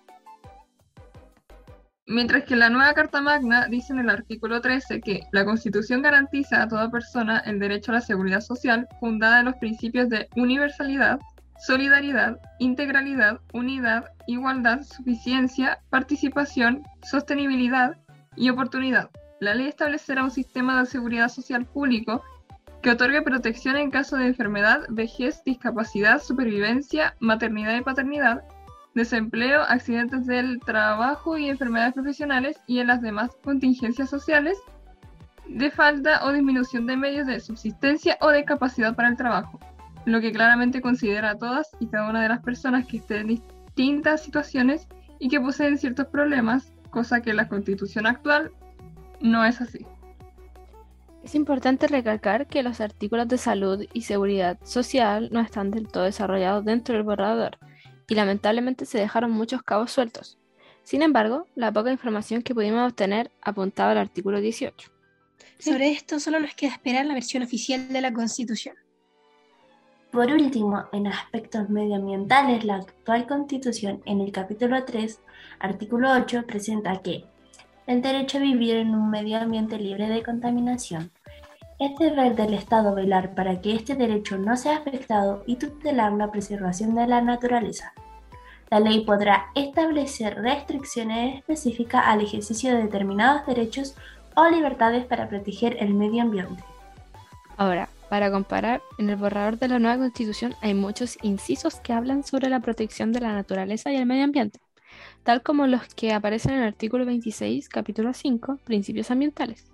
Mientras 2.10 2.44
que 2.44 2.56
la 2.56 2.70
nueva 2.70 2.94
Carta 2.94 3.20
Magna 3.20 3.66
dice 3.68 3.92
en 3.92 3.98
el 3.98 4.08
artículo 4.08 4.62
13 4.62 5.02
que 5.02 5.24
la 5.30 5.44
Constitución 5.44 6.00
garantiza 6.00 6.62
a 6.62 6.66
toda 6.66 6.90
persona 6.90 7.40
el 7.44 7.58
derecho 7.58 7.92
a 7.92 7.96
la 7.96 8.00
seguridad 8.00 8.40
social 8.40 8.88
fundada 8.98 9.40
en 9.40 9.44
los 9.44 9.56
principios 9.56 10.08
de 10.08 10.26
universalidad, 10.34 11.20
solidaridad, 11.58 12.40
integralidad, 12.60 13.40
unidad, 13.52 14.06
igualdad, 14.26 14.84
suficiencia, 14.84 15.80
participación, 15.90 16.82
sostenibilidad 17.02 17.98
y 18.36 18.48
oportunidad. 18.48 19.10
La 19.40 19.54
ley 19.54 19.66
establecerá 19.66 20.24
un 20.24 20.30
sistema 20.30 20.80
de 20.80 20.86
seguridad 20.86 21.28
social 21.28 21.66
público 21.66 22.22
que 22.80 22.90
otorgue 22.90 23.20
protección 23.20 23.76
en 23.76 23.90
caso 23.90 24.16
de 24.16 24.28
enfermedad, 24.28 24.86
vejez, 24.88 25.42
discapacidad, 25.44 26.22
supervivencia, 26.22 27.14
maternidad 27.20 27.76
y 27.76 27.82
paternidad, 27.82 28.44
desempleo, 28.94 29.62
accidentes 29.62 30.26
del 30.26 30.60
trabajo 30.60 31.38
y 31.38 31.48
enfermedades 31.48 31.94
profesionales 31.94 32.58
y 32.66 32.78
en 32.80 32.88
las 32.88 33.02
demás 33.02 33.30
contingencias 33.42 34.10
sociales 34.10 34.58
de 35.48 35.70
falta 35.70 36.24
o 36.24 36.32
disminución 36.32 36.86
de 36.86 36.96
medios 36.96 37.26
de 37.26 37.40
subsistencia 37.40 38.18
o 38.20 38.28
de 38.28 38.44
capacidad 38.44 38.94
para 38.94 39.08
el 39.08 39.16
trabajo, 39.16 39.58
lo 40.04 40.20
que 40.20 40.32
claramente 40.32 40.80
considera 40.80 41.30
a 41.30 41.38
todas 41.38 41.70
y 41.80 41.86
cada 41.86 42.10
una 42.10 42.22
de 42.22 42.28
las 42.28 42.40
personas 42.40 42.86
que 42.86 42.98
estén 42.98 43.22
en 43.22 43.26
distintas 43.28 44.22
situaciones 44.22 44.88
y 45.18 45.28
que 45.28 45.40
poseen 45.40 45.78
ciertos 45.78 46.06
problemas, 46.06 46.72
cosa 46.90 47.20
que 47.20 47.34
la 47.34 47.48
constitución 47.48 48.06
actual 48.06 48.50
no 49.20 49.44
es 49.44 49.60
así. 49.60 49.86
Es 51.24 51.34
importante 51.34 51.88
recalcar 51.88 52.46
que 52.46 52.62
los 52.62 52.80
artículos 52.80 53.28
de 53.28 53.38
salud 53.38 53.84
y 53.92 54.02
seguridad 54.02 54.58
social 54.62 55.28
no 55.32 55.40
están 55.40 55.70
del 55.70 55.88
todo 55.88 56.04
desarrollados 56.04 56.64
dentro 56.64 56.94
del 56.94 57.02
borrador, 57.02 57.58
y 58.08 58.14
lamentablemente 58.14 58.86
se 58.86 58.98
dejaron 58.98 59.30
muchos 59.30 59.62
cabos 59.62 59.92
sueltos. 59.92 60.38
Sin 60.82 61.02
embargo, 61.02 61.46
la 61.54 61.70
poca 61.70 61.92
información 61.92 62.42
que 62.42 62.54
pudimos 62.54 62.90
obtener 62.90 63.30
apuntaba 63.42 63.92
al 63.92 63.98
artículo 63.98 64.40
18. 64.40 64.90
Sobre 65.58 65.90
esto 65.90 66.18
solo 66.18 66.40
nos 66.40 66.54
queda 66.54 66.72
esperar 66.72 67.04
la 67.04 67.14
versión 67.14 67.42
oficial 67.42 67.88
de 67.92 68.00
la 68.00 68.12
Constitución. 68.12 68.74
Por 70.10 70.32
último, 70.32 70.84
en 70.92 71.06
aspectos 71.06 71.68
medioambientales, 71.68 72.64
la 72.64 72.76
actual 72.76 73.26
Constitución 73.26 74.00
en 74.06 74.22
el 74.22 74.32
capítulo 74.32 74.82
3, 74.82 75.20
artículo 75.58 76.10
8, 76.12 76.44
presenta 76.46 77.02
que 77.02 77.24
el 77.86 78.00
derecho 78.00 78.38
a 78.38 78.40
vivir 78.40 78.76
en 78.76 78.94
un 78.94 79.10
medio 79.10 79.38
ambiente 79.38 79.78
libre 79.78 80.08
de 80.08 80.22
contaminación. 80.22 81.10
Es 81.78 81.96
deber 81.96 82.34
del 82.34 82.54
Estado 82.54 82.94
velar 82.94 83.34
para 83.34 83.60
que 83.60 83.74
este 83.74 83.94
derecho 83.94 84.36
no 84.36 84.56
sea 84.56 84.78
afectado 84.78 85.44
y 85.46 85.56
tutelar 85.56 86.12
la 86.12 86.32
preservación 86.32 86.96
de 86.96 87.06
la 87.06 87.20
naturaleza. 87.20 87.92
La 88.68 88.80
ley 88.80 89.04
podrá 89.04 89.46
establecer 89.54 90.42
restricciones 90.42 91.36
específicas 91.36 92.02
al 92.04 92.20
ejercicio 92.20 92.74
de 92.74 92.82
determinados 92.82 93.46
derechos 93.46 93.94
o 94.34 94.48
libertades 94.48 95.06
para 95.06 95.28
proteger 95.28 95.76
el 95.80 95.94
medio 95.94 96.22
ambiente. 96.22 96.64
Ahora, 97.56 97.88
Para 98.08 98.30
comparar, 98.30 98.80
en 98.96 99.10
el 99.10 99.16
borrador 99.16 99.58
de 99.58 99.68
la 99.68 99.78
nueva 99.78 99.98
constitución 99.98 100.54
hay 100.62 100.72
muchos 100.72 101.18
incisos 101.22 101.76
que 101.80 101.92
hablan 101.92 102.24
sobre 102.24 102.48
la 102.48 102.60
protección 102.60 103.12
de 103.12 103.20
la 103.20 103.34
naturaleza 103.34 103.92
y 103.92 103.96
el 103.96 104.06
medio 104.06 104.24
ambiente, 104.24 104.60
tal 105.24 105.42
como 105.42 105.66
los 105.66 105.94
que 105.94 106.14
aparecen 106.14 106.52
en 106.52 106.60
el 106.60 106.68
artículo 106.68 107.04
26, 107.04 107.68
capítulo 107.68 108.14
5, 108.14 108.60
principios 108.64 109.10
ambientales. 109.10 109.67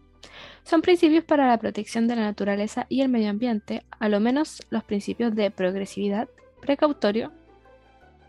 Son 0.62 0.82
principios 0.82 1.24
para 1.24 1.48
la 1.48 1.58
protección 1.58 2.08
de 2.08 2.16
la 2.16 2.22
naturaleza 2.22 2.86
y 2.88 3.02
el 3.02 3.08
medio 3.08 3.30
ambiente, 3.30 3.84
a 3.98 4.08
lo 4.08 4.20
menos 4.20 4.62
los 4.70 4.84
principios 4.84 5.34
de 5.34 5.50
progresividad, 5.50 6.28
precautorio, 6.60 7.32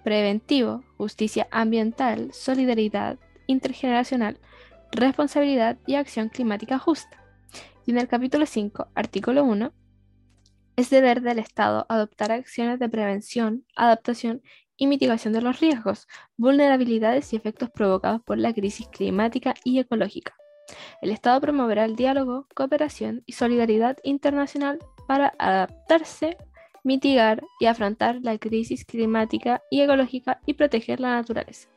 preventivo, 0.03 0.83
justicia 0.97 1.47
ambiental, 1.51 2.31
solidaridad 2.33 3.17
intergeneracional, 3.47 4.39
responsabilidad 4.91 5.77
y 5.85 5.95
acción 5.95 6.29
climática 6.29 6.79
justa. 6.79 7.23
Y 7.85 7.91
en 7.91 7.97
el 7.97 8.07
capítulo 8.07 8.45
5, 8.45 8.87
artículo 8.95 9.43
1, 9.43 9.73
es 10.75 10.89
deber 10.89 11.21
del 11.21 11.39
Estado 11.39 11.85
adoptar 11.89 12.31
acciones 12.31 12.79
de 12.79 12.89
prevención, 12.89 13.65
adaptación 13.75 14.41
y 14.77 14.87
mitigación 14.87 15.33
de 15.33 15.41
los 15.41 15.59
riesgos, 15.59 16.07
vulnerabilidades 16.37 17.31
y 17.31 17.37
efectos 17.37 17.69
provocados 17.69 18.21
por 18.21 18.37
la 18.37 18.53
crisis 18.53 18.87
climática 18.89 19.53
y 19.63 19.79
ecológica. 19.79 20.35
El 21.01 21.11
Estado 21.11 21.39
promoverá 21.41 21.85
el 21.85 21.95
diálogo, 21.95 22.47
cooperación 22.55 23.23
y 23.25 23.33
solidaridad 23.33 23.97
internacional 24.03 24.79
para 25.07 25.33
adaptarse, 25.37 26.37
mitigar 26.83 27.43
y 27.59 27.65
afrontar 27.65 28.19
la 28.21 28.37
crisis 28.37 28.85
climática 28.85 29.61
y 29.69 29.81
ecológica 29.81 30.39
y 30.45 30.53
proteger 30.53 30.99
la 30.99 31.15
naturaleza. 31.15 31.69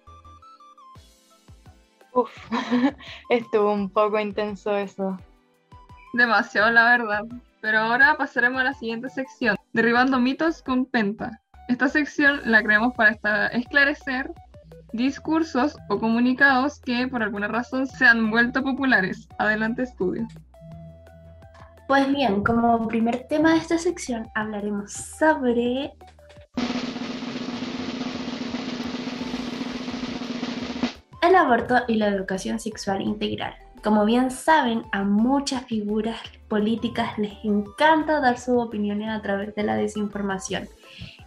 Uf, 2.12 2.30
estuvo 3.30 3.72
un 3.72 3.90
poco 3.90 4.18
intenso 4.18 4.76
eso. 4.76 5.18
Demasiado, 6.14 6.70
la 6.70 6.84
verdad. 6.96 7.24
Pero 7.60 7.78
ahora 7.78 8.16
pasaremos 8.16 8.60
a 8.60 8.64
la 8.64 8.74
siguiente 8.74 9.08
sección, 9.08 9.56
derribando 9.72 10.18
mitos 10.18 10.62
con 10.62 10.86
Penta. 10.86 11.40
Esta 11.68 11.88
sección 11.88 12.40
la 12.44 12.62
creamos 12.62 12.94
para 12.94 13.48
esclarecer 13.48 14.32
discursos 14.92 15.76
o 15.88 15.98
comunicados 15.98 16.80
que 16.80 17.08
por 17.08 17.22
alguna 17.22 17.48
razón 17.48 17.86
se 17.86 18.06
han 18.06 18.30
vuelto 18.30 18.62
populares. 18.62 19.28
Adelante, 19.38 19.82
estudio. 19.82 20.26
Pues 21.86 22.06
bien, 22.12 22.44
como 22.44 22.86
primer 22.86 23.26
tema 23.28 23.52
de 23.52 23.58
esta 23.58 23.78
sección 23.78 24.28
hablaremos 24.34 24.92
sobre 24.92 25.92
el 31.22 31.34
aborto 31.34 31.76
y 31.88 31.94
la 31.94 32.08
educación 32.08 32.60
sexual 32.60 33.00
integral. 33.00 33.54
Como 33.82 34.04
bien 34.04 34.30
saben, 34.30 34.82
a 34.92 35.04
muchas 35.04 35.64
figuras 35.64 36.18
políticas 36.48 37.16
les 37.18 37.32
encanta 37.44 38.20
dar 38.20 38.38
sus 38.38 38.62
opiniones 38.62 39.08
a 39.08 39.22
través 39.22 39.54
de 39.54 39.62
la 39.62 39.76
desinformación. 39.76 40.68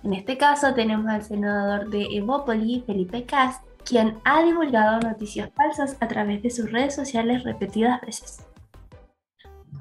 En 0.04 0.14
este 0.14 0.38
caso 0.38 0.74
tenemos 0.74 1.08
al 1.08 1.24
senador 1.24 1.90
de 1.90 2.08
Evópoli, 2.16 2.84
Felipe 2.88 3.24
Cast, 3.26 3.64
quien 3.86 4.18
ha 4.24 4.44
divulgado 4.44 5.00
noticias 5.00 5.52
falsas 5.56 5.96
a 6.00 6.08
través 6.08 6.42
de 6.42 6.50
sus 6.50 6.72
redes 6.72 6.96
sociales 6.96 7.44
repetidas 7.44 8.02
veces. 8.02 8.40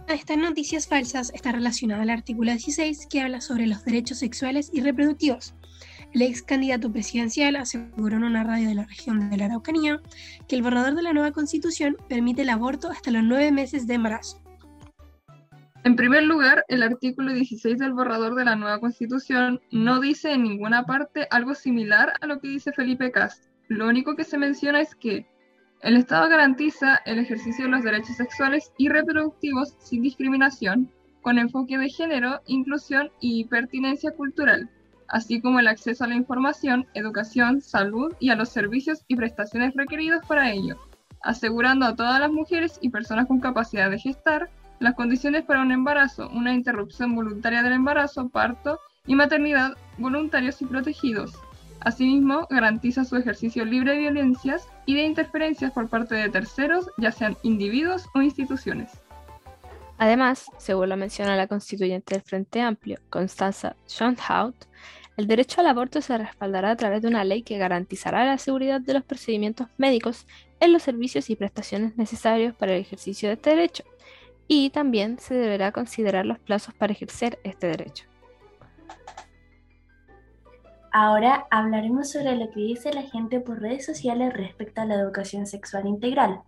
Estas 0.09 0.37
noticias 0.37 0.89
falsas 0.89 1.31
está 1.35 1.53
relacionado 1.53 2.03
el 2.03 2.11
artículo 2.11 2.51
16 2.51 3.07
que 3.07 3.21
habla 3.21 3.41
sobre 3.41 3.67
los 3.67 3.85
derechos 3.85 4.19
sexuales 4.19 4.71
y 4.73 4.81
reproductivos. 4.81 5.55
El 6.13 6.23
ex 6.23 6.43
candidato 6.43 6.91
presidencial 6.91 7.55
aseguró 7.55 8.17
en 8.17 8.25
una 8.25 8.43
radio 8.43 8.69
de 8.69 8.75
la 8.75 8.85
región 8.85 9.31
de 9.31 9.37
la 9.37 9.45
Araucanía 9.45 10.01
que 10.49 10.57
el 10.57 10.63
borrador 10.63 10.97
de 10.97 11.03
la 11.03 11.13
nueva 11.13 11.31
constitución 11.31 11.97
permite 12.09 12.43
el 12.43 12.51
aborto 12.51 12.91
hasta 12.91 13.13
los 13.13 13.23
nueve 13.23 13.53
meses 13.53 13.87
de 13.87 13.95
embarazo. 13.95 14.40
En 15.83 15.97
primer 15.97 16.25
lugar, 16.25 16.67
el 16.69 16.83
artículo 16.83 17.33
16 17.33 17.79
del 17.79 17.95
borrador 17.95 18.35
de 18.35 18.45
la 18.45 18.55
nueva 18.55 18.81
constitución 18.81 19.63
no 19.71 19.99
dice 19.99 20.33
en 20.33 20.43
ninguna 20.43 20.85
parte 20.85 21.27
algo 21.31 21.55
similar 21.55 22.13
a 22.21 22.27
lo 22.27 22.39
que 22.39 22.49
dice 22.49 22.73
Felipe 22.73 23.11
Cast. 23.11 23.47
Lo 23.69 23.89
único 23.89 24.15
que 24.15 24.25
se 24.25 24.37
menciona 24.37 24.83
es 24.83 24.95
que 24.95 25.27
el 25.81 25.97
Estado 25.97 26.29
garantiza 26.29 27.01
el 27.07 27.19
ejercicio 27.19 27.65
de 27.65 27.71
los 27.71 27.83
derechos 27.83 28.17
sexuales 28.17 28.73
y 28.77 28.91
reproductivos 28.91 29.75
sin 29.79 30.03
discriminación, 30.03 30.91
con 31.23 31.39
enfoque 31.39 31.79
de 31.79 31.89
género, 31.89 32.43
inclusión 32.47 33.11
y 33.19 33.47
pertinencia 33.47 34.11
cultural, 34.11 34.69
así 35.09 35.41
como 35.41 35.61
el 35.61 35.69
acceso 35.69 36.05
a 36.05 36.09
la 36.09 36.15
información, 36.15 36.87
educación, 36.93 37.63
salud 37.63 38.13
y 38.21 38.29
a 38.29 38.37
los 38.37 38.51
servicios 38.51 39.03
y 39.09 39.17
prestaciones 39.17 39.73
requeridos 39.75 40.27
para 40.27 40.53
ello, 40.53 40.77
asegurando 41.23 41.87
a 41.87 41.97
todas 41.97 42.21
las 42.21 42.31
mujeres 42.31 42.79
y 42.83 42.91
personas 42.91 43.27
con 43.27 43.41
capacidad 43.41 43.91
de 43.91 43.99
gestar 43.99 44.51
las 44.81 44.95
condiciones 44.95 45.45
para 45.45 45.61
un 45.63 45.71
embarazo, 45.71 46.29
una 46.31 46.55
interrupción 46.55 47.15
voluntaria 47.15 47.63
del 47.63 47.75
embarazo, 47.75 48.29
parto 48.31 48.81
y 49.07 49.15
maternidad 49.15 49.77
voluntarios 49.99 50.61
y 50.63 50.65
protegidos. 50.65 51.35
Asimismo, 51.81 52.47
garantiza 52.51 53.05
su 53.05 53.17
ejercicio 53.17 53.65
libre 53.65 53.93
de 53.93 53.99
violencias 53.99 54.69
y 54.87 54.95
de 54.95 55.05
interferencias 55.05 55.73
por 55.73 55.89
parte 55.89 56.15
de 56.15 56.29
terceros, 56.29 56.91
ya 56.99 57.13
sean 57.13 57.37
individuos 57.43 58.07
o 58.15 58.23
instituciones. 58.23 58.91
Además, 59.99 60.47
según 60.57 60.89
lo 60.89 60.97
menciona 60.97 61.37
la 61.37 61.47
constituyente 61.47 62.15
del 62.15 62.23
Frente 62.23 62.63
Amplio, 62.63 62.99
Constanza 63.11 63.77
Schoenhout, 63.87 64.57
el 65.19 65.27
derecho 65.27 65.61
al 65.61 65.67
aborto 65.67 66.01
se 66.01 66.17
respaldará 66.17 66.71
a 66.71 66.77
través 66.77 67.03
de 67.03 67.09
una 67.09 67.25
ley 67.25 67.43
que 67.43 67.59
garantizará 67.59 68.25
la 68.25 68.39
seguridad 68.39 68.81
de 68.81 68.95
los 68.95 69.05
procedimientos 69.05 69.67
médicos 69.77 70.27
en 70.59 70.73
los 70.73 70.83
servicios 70.83 71.29
y 71.29 71.37
prestaciones 71.37 71.99
necesarios 71.99 72.55
para 72.55 72.73
el 72.73 72.81
ejercicio 72.81 73.29
de 73.29 73.35
este 73.35 73.51
derecho, 73.51 73.85
y 74.53 74.71
también 74.71 75.21
se 75.21 75.35
deberá 75.35 75.71
considerar 75.71 76.27
los 76.27 76.41
plazos 76.41 76.75
para 76.75 76.93
ejercer 76.93 77.39
este 77.45 77.69
derecho. 77.69 78.07
Ahora 80.93 81.47
hablaremos 81.53 82.11
sobre 82.11 82.35
lo 82.35 82.51
que 82.51 82.59
dice 82.59 82.93
la 82.93 83.03
gente 83.03 83.39
por 83.39 83.61
redes 83.61 83.87
sociales 83.87 84.35
respecto 84.35 84.81
a 84.81 84.87
la 84.87 84.97
educación 84.97 85.47
sexual 85.47 85.87
integral. 85.87 86.41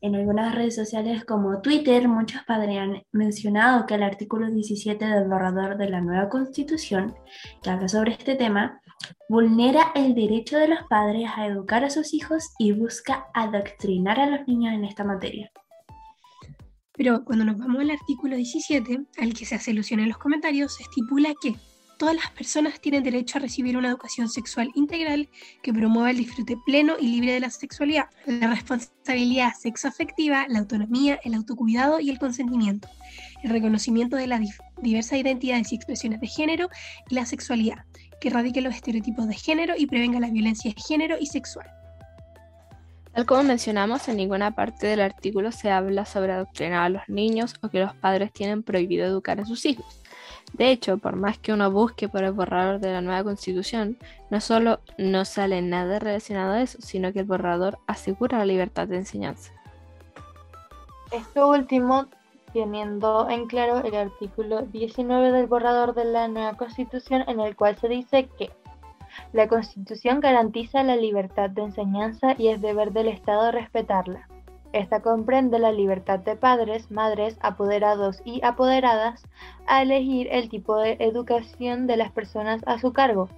En 0.00 0.16
algunas 0.16 0.52
redes 0.52 0.74
sociales 0.74 1.24
como 1.24 1.62
Twitter, 1.62 2.08
muchos 2.08 2.42
padres 2.42 2.76
han 2.76 3.04
mencionado 3.12 3.86
que 3.86 3.94
el 3.94 4.02
artículo 4.02 4.50
17 4.50 5.04
del 5.04 5.28
borrador 5.28 5.78
de 5.78 5.90
la 5.90 6.00
nueva 6.00 6.28
constitución, 6.28 7.14
que 7.62 7.70
habla 7.70 7.86
sobre 7.86 8.14
este 8.14 8.34
tema, 8.34 8.80
vulnera 9.28 9.92
el 9.94 10.16
derecho 10.16 10.58
de 10.58 10.66
los 10.66 10.80
padres 10.90 11.30
a 11.36 11.46
educar 11.46 11.84
a 11.84 11.90
sus 11.90 12.12
hijos 12.14 12.52
y 12.58 12.72
busca 12.72 13.28
adoctrinar 13.32 14.18
a 14.18 14.26
los 14.26 14.48
niños 14.48 14.74
en 14.74 14.84
esta 14.84 15.04
materia. 15.04 15.52
Pero 16.98 17.24
cuando 17.24 17.44
nos 17.44 17.56
vamos 17.56 17.80
al 17.80 17.92
artículo 17.92 18.36
17, 18.36 18.98
al 19.18 19.32
que 19.32 19.46
se 19.46 19.54
hace 19.54 19.70
alusión 19.70 20.00
en 20.00 20.08
los 20.08 20.18
comentarios, 20.18 20.74
se 20.74 20.82
estipula 20.82 21.32
que 21.40 21.54
todas 21.96 22.16
las 22.16 22.30
personas 22.32 22.80
tienen 22.80 23.04
derecho 23.04 23.38
a 23.38 23.40
recibir 23.40 23.76
una 23.76 23.88
educación 23.88 24.28
sexual 24.28 24.70
integral 24.74 25.28
que 25.62 25.72
promueva 25.72 26.10
el 26.10 26.18
disfrute 26.18 26.56
pleno 26.66 26.94
y 26.98 27.08
libre 27.08 27.32
de 27.32 27.40
la 27.40 27.50
sexualidad, 27.50 28.06
la 28.26 28.48
responsabilidad 28.48 29.52
sexoafectiva, 29.58 30.46
la 30.48 30.58
autonomía, 30.58 31.20
el 31.24 31.34
autocuidado 31.34 32.00
y 32.00 32.10
el 32.10 32.18
consentimiento, 32.18 32.88
el 33.44 33.50
reconocimiento 33.50 34.16
de 34.16 34.26
las 34.26 34.40
diversas 34.82 35.18
identidades 35.18 35.72
y 35.72 35.76
expresiones 35.76 36.20
de 36.20 36.26
género 36.26 36.68
y 37.08 37.14
la 37.14 37.26
sexualidad, 37.26 37.84
que 38.20 38.28
erradique 38.28 38.60
los 38.60 38.74
estereotipos 38.74 39.28
de 39.28 39.34
género 39.34 39.74
y 39.76 39.86
prevenga 39.86 40.18
la 40.18 40.30
violencia 40.30 40.72
de 40.72 40.80
género 40.80 41.16
y 41.20 41.26
sexual. 41.26 41.77
Tal 43.18 43.26
como 43.26 43.42
mencionamos, 43.42 44.06
en 44.06 44.16
ninguna 44.16 44.52
parte 44.52 44.86
del 44.86 45.00
artículo 45.00 45.50
se 45.50 45.72
habla 45.72 46.04
sobre 46.04 46.34
adoctrinar 46.34 46.84
a 46.84 46.88
los 46.88 47.02
niños 47.08 47.56
o 47.62 47.68
que 47.68 47.80
los 47.80 47.92
padres 47.94 48.32
tienen 48.32 48.62
prohibido 48.62 49.04
educar 49.06 49.40
a 49.40 49.44
sus 49.44 49.66
hijos. 49.66 50.00
De 50.52 50.70
hecho, 50.70 50.98
por 50.98 51.16
más 51.16 51.36
que 51.36 51.52
uno 51.52 51.68
busque 51.68 52.08
por 52.08 52.22
el 52.22 52.30
borrador 52.30 52.78
de 52.78 52.92
la 52.92 53.00
nueva 53.00 53.24
constitución, 53.24 53.98
no 54.30 54.40
solo 54.40 54.78
no 54.98 55.24
sale 55.24 55.60
nada 55.62 55.98
relacionado 55.98 56.52
a 56.52 56.62
eso, 56.62 56.78
sino 56.80 57.12
que 57.12 57.18
el 57.18 57.24
borrador 57.24 57.80
asegura 57.88 58.38
la 58.38 58.46
libertad 58.46 58.86
de 58.86 58.98
enseñanza. 58.98 59.52
Esto 61.10 61.50
último 61.50 62.06
teniendo 62.52 63.28
en 63.28 63.48
claro 63.48 63.78
el 63.78 63.96
artículo 63.96 64.62
19 64.62 65.32
del 65.32 65.48
borrador 65.48 65.92
de 65.96 66.04
la 66.04 66.28
nueva 66.28 66.56
constitución 66.56 67.24
en 67.26 67.40
el 67.40 67.56
cual 67.56 67.76
se 67.78 67.88
dice 67.88 68.28
que 68.38 68.52
la 69.32 69.48
constitución 69.48 70.20
garantiza 70.20 70.82
la 70.82 70.96
libertad 70.96 71.50
de 71.50 71.62
enseñanza 71.62 72.34
y 72.38 72.48
es 72.48 72.60
deber 72.60 72.92
del 72.92 73.08
Estado 73.08 73.50
respetarla. 73.52 74.28
Esta 74.72 75.00
comprende 75.00 75.58
la 75.58 75.72
libertad 75.72 76.18
de 76.18 76.36
padres, 76.36 76.90
madres, 76.90 77.38
apoderados 77.40 78.20
y 78.24 78.40
apoderadas 78.44 79.26
a 79.66 79.82
elegir 79.82 80.28
el 80.30 80.50
tipo 80.50 80.76
de 80.76 80.98
educación 81.00 81.86
de 81.86 81.96
las 81.96 82.12
personas 82.12 82.62
a 82.66 82.78
su 82.78 82.92
cargo, 82.92 83.30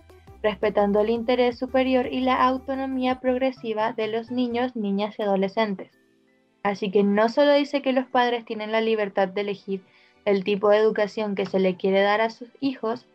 respetando 0.42 1.00
el 1.00 1.10
interés 1.10 1.58
superior 1.58 2.06
y 2.06 2.20
la 2.20 2.44
autonomía 2.46 3.20
progresiva 3.20 3.92
de 3.92 4.08
los 4.08 4.30
niños, 4.30 4.74
niñas 4.74 5.18
y 5.18 5.22
adolescentes. 5.22 5.92
Así 6.62 6.90
que 6.90 7.04
no 7.04 7.28
solo 7.28 7.54
dice 7.54 7.80
que 7.80 7.92
los 7.92 8.06
padres 8.06 8.44
tienen 8.44 8.72
la 8.72 8.80
libertad 8.80 9.28
de 9.28 9.42
elegir 9.42 9.82
el 10.24 10.44
tipo 10.44 10.68
de 10.68 10.78
educación 10.78 11.34
que 11.34 11.46
se 11.46 11.58
le 11.58 11.76
quiere 11.76 12.02
dar 12.02 12.20
a 12.20 12.30
sus 12.30 12.50
hijos, 12.60 13.06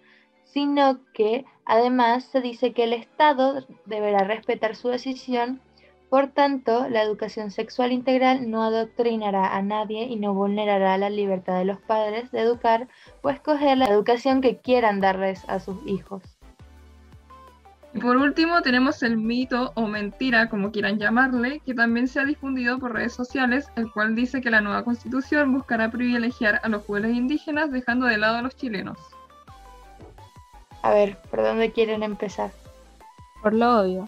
sino 0.56 1.00
que 1.14 1.44
además 1.66 2.24
se 2.24 2.40
dice 2.40 2.72
que 2.72 2.86
el 2.86 2.94
Estado 2.94 3.66
deberá 3.86 4.20
respetar 4.20 4.78
su 4.78 4.88
decisión 4.88 5.60
Por 6.10 6.28
tanto, 6.28 6.88
la 6.88 7.02
educación 7.02 7.52
sexual 7.52 7.92
integral 7.92 8.50
no 8.50 8.64
adoctrinará 8.64 9.58
a 9.58 9.62
nadie 9.62 10.04
y 10.04 10.16
no 10.16 10.34
vulnerará 10.34 10.98
la 10.98 11.10
libertad 11.10 11.58
de 11.58 11.66
los 11.66 11.82
padres 11.82 12.32
de 12.32 12.40
educar 12.40 12.88
o 13.22 13.30
escoger 13.30 13.78
la 13.78 13.88
educación 13.88 14.40
que 14.40 14.58
quieran 14.58 15.02
darles 15.02 15.44
a 15.50 15.60
sus 15.60 15.76
hijos. 15.86 16.24
Y 17.94 18.00
por 18.00 18.16
último 18.16 18.62
tenemos 18.62 19.04
el 19.04 19.18
mito 19.18 19.74
o 19.76 19.88
mentira, 19.88 20.48
como 20.48 20.72
quieran 20.72 21.00
llamarle, 21.00 21.60
que 21.66 21.74
también 21.74 22.08
se 22.08 22.22
ha 22.22 22.26
difundido 22.26 22.80
por 22.80 22.94
redes 22.94 23.14
sociales, 23.14 23.68
el 23.76 23.92
cual 23.92 24.16
dice 24.16 24.40
que 24.40 24.52
la 24.52 24.62
nueva 24.62 24.86
constitución 24.86 25.52
buscará 25.52 25.92
privilegiar 25.92 26.62
a 26.64 26.70
los 26.70 26.84
pueblos 26.84 27.12
indígenas 27.12 27.72
dejando 27.72 28.06
de 28.06 28.18
lado 28.18 28.38
a 28.38 28.42
los 28.42 28.56
chilenos. 28.56 29.15
A 30.86 30.94
ver, 30.94 31.18
¿por 31.32 31.42
dónde 31.42 31.72
quieren 31.72 32.04
empezar? 32.04 32.52
Por 33.42 33.54
lo 33.54 33.82
obvio. 33.82 34.08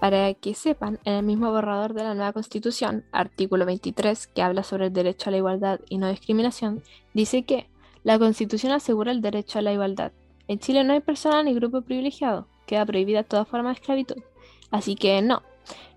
Para 0.00 0.34
que 0.34 0.54
sepan, 0.54 0.98
en 1.04 1.14
el 1.14 1.22
mismo 1.22 1.50
borrador 1.52 1.94
de 1.94 2.02
la 2.02 2.14
nueva 2.14 2.32
Constitución, 2.32 3.04
artículo 3.12 3.64
23, 3.64 4.26
que 4.26 4.42
habla 4.42 4.62
sobre 4.64 4.86
el 4.86 4.92
derecho 4.92 5.30
a 5.30 5.32
la 5.32 5.38
igualdad 5.38 5.80
y 5.88 5.98
no 5.98 6.08
discriminación, 6.08 6.82
dice 7.14 7.44
que 7.44 7.70
la 8.02 8.18
Constitución 8.18 8.72
asegura 8.72 9.12
el 9.12 9.22
derecho 9.22 9.60
a 9.60 9.62
la 9.62 9.72
igualdad. 9.72 10.10
En 10.48 10.58
Chile 10.58 10.84
no 10.84 10.92
hay 10.92 11.00
persona 11.00 11.42
ni 11.44 11.54
grupo 11.54 11.82
privilegiado 11.82 12.48
queda 12.66 12.84
prohibida 12.84 13.22
toda 13.22 13.44
forma 13.44 13.70
de 13.70 13.74
esclavitud. 13.76 14.22
Así 14.70 14.96
que 14.96 15.22
no, 15.22 15.42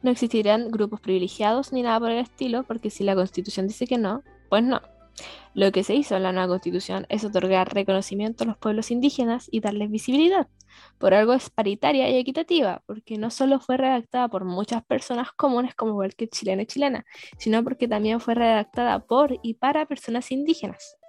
no 0.04 0.12
existirán 0.12 0.72
grupos 0.72 1.02
privilegiados 1.02 1.74
ni 1.74 1.82
nada 1.82 2.00
por 2.00 2.12
el 2.12 2.20
estilo, 2.20 2.64
porque 2.64 2.90
si 2.90 3.04
la 3.04 3.16
constitución 3.16 3.68
dice 3.68 3.88
que 3.88 3.98
no, 3.98 4.24
pues 4.48 4.64
no. 4.64 4.82
Lo 5.54 5.72
que 5.72 5.84
se 5.84 5.96
hizo 5.96 6.16
en 6.16 6.24
la 6.24 6.32
nueva 6.32 6.48
constitución 6.48 7.06
es 7.10 7.24
otorgar 7.26 7.74
reconocimiento 7.74 8.44
a 8.44 8.48
los 8.48 8.58
pueblos 8.58 8.92
indígenas 8.92 9.48
y 9.52 9.60
darles 9.60 9.90
visibilidad. 9.90 10.48
Por 10.98 11.14
algo 11.14 11.34
es 11.34 11.50
paritaria 11.50 12.10
y 12.10 12.18
equitativa, 12.18 12.84
porque 12.86 13.18
no 13.18 13.32
solo 13.32 13.60
fue 13.60 13.78
redactada 13.78 14.28
por 14.28 14.46
muchas 14.46 14.84
personas 14.84 15.32
comunes 15.32 15.76
como 15.76 15.94
cualquier 15.94 16.30
chileno 16.30 16.62
y 16.62 16.66
chilena, 16.66 17.06
sino 17.38 17.64
porque 17.64 17.88
también 17.88 18.20
fue 18.20 18.36
redactada 18.36 19.00
por 19.00 19.40
y 19.42 19.56
para 19.56 19.86
personas 19.86 20.32
indígenas. 20.32 21.00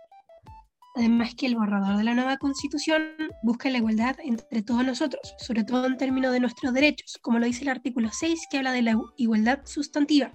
Además 0.97 1.35
que 1.37 1.47
el 1.47 1.55
borrador 1.55 1.97
de 1.97 2.05
la 2.05 2.15
nueva 2.15 2.37
constitución 2.39 3.13
busca 3.43 3.71
la 3.71 3.79
igualdad 3.79 4.17
entre 4.25 4.63
todos 4.63 4.85
nosotros, 4.85 5.35
sobre 5.39 5.63
todo 5.63 5.87
en 5.87 5.97
términos 5.97 6.33
de 6.33 6.41
nuestros 6.41 6.75
derechos, 6.75 7.19
como 7.23 7.39
lo 7.39 7.47
dice 7.47 7.63
el 7.63 7.69
artículo 7.69 8.09
6 8.13 8.49
que 8.51 8.59
habla 8.59 8.73
de 8.73 8.83
la 8.83 9.01
igualdad 9.17 9.61
sustantiva. 9.65 10.33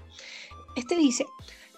Este 0.77 0.95
dice, 0.95 1.25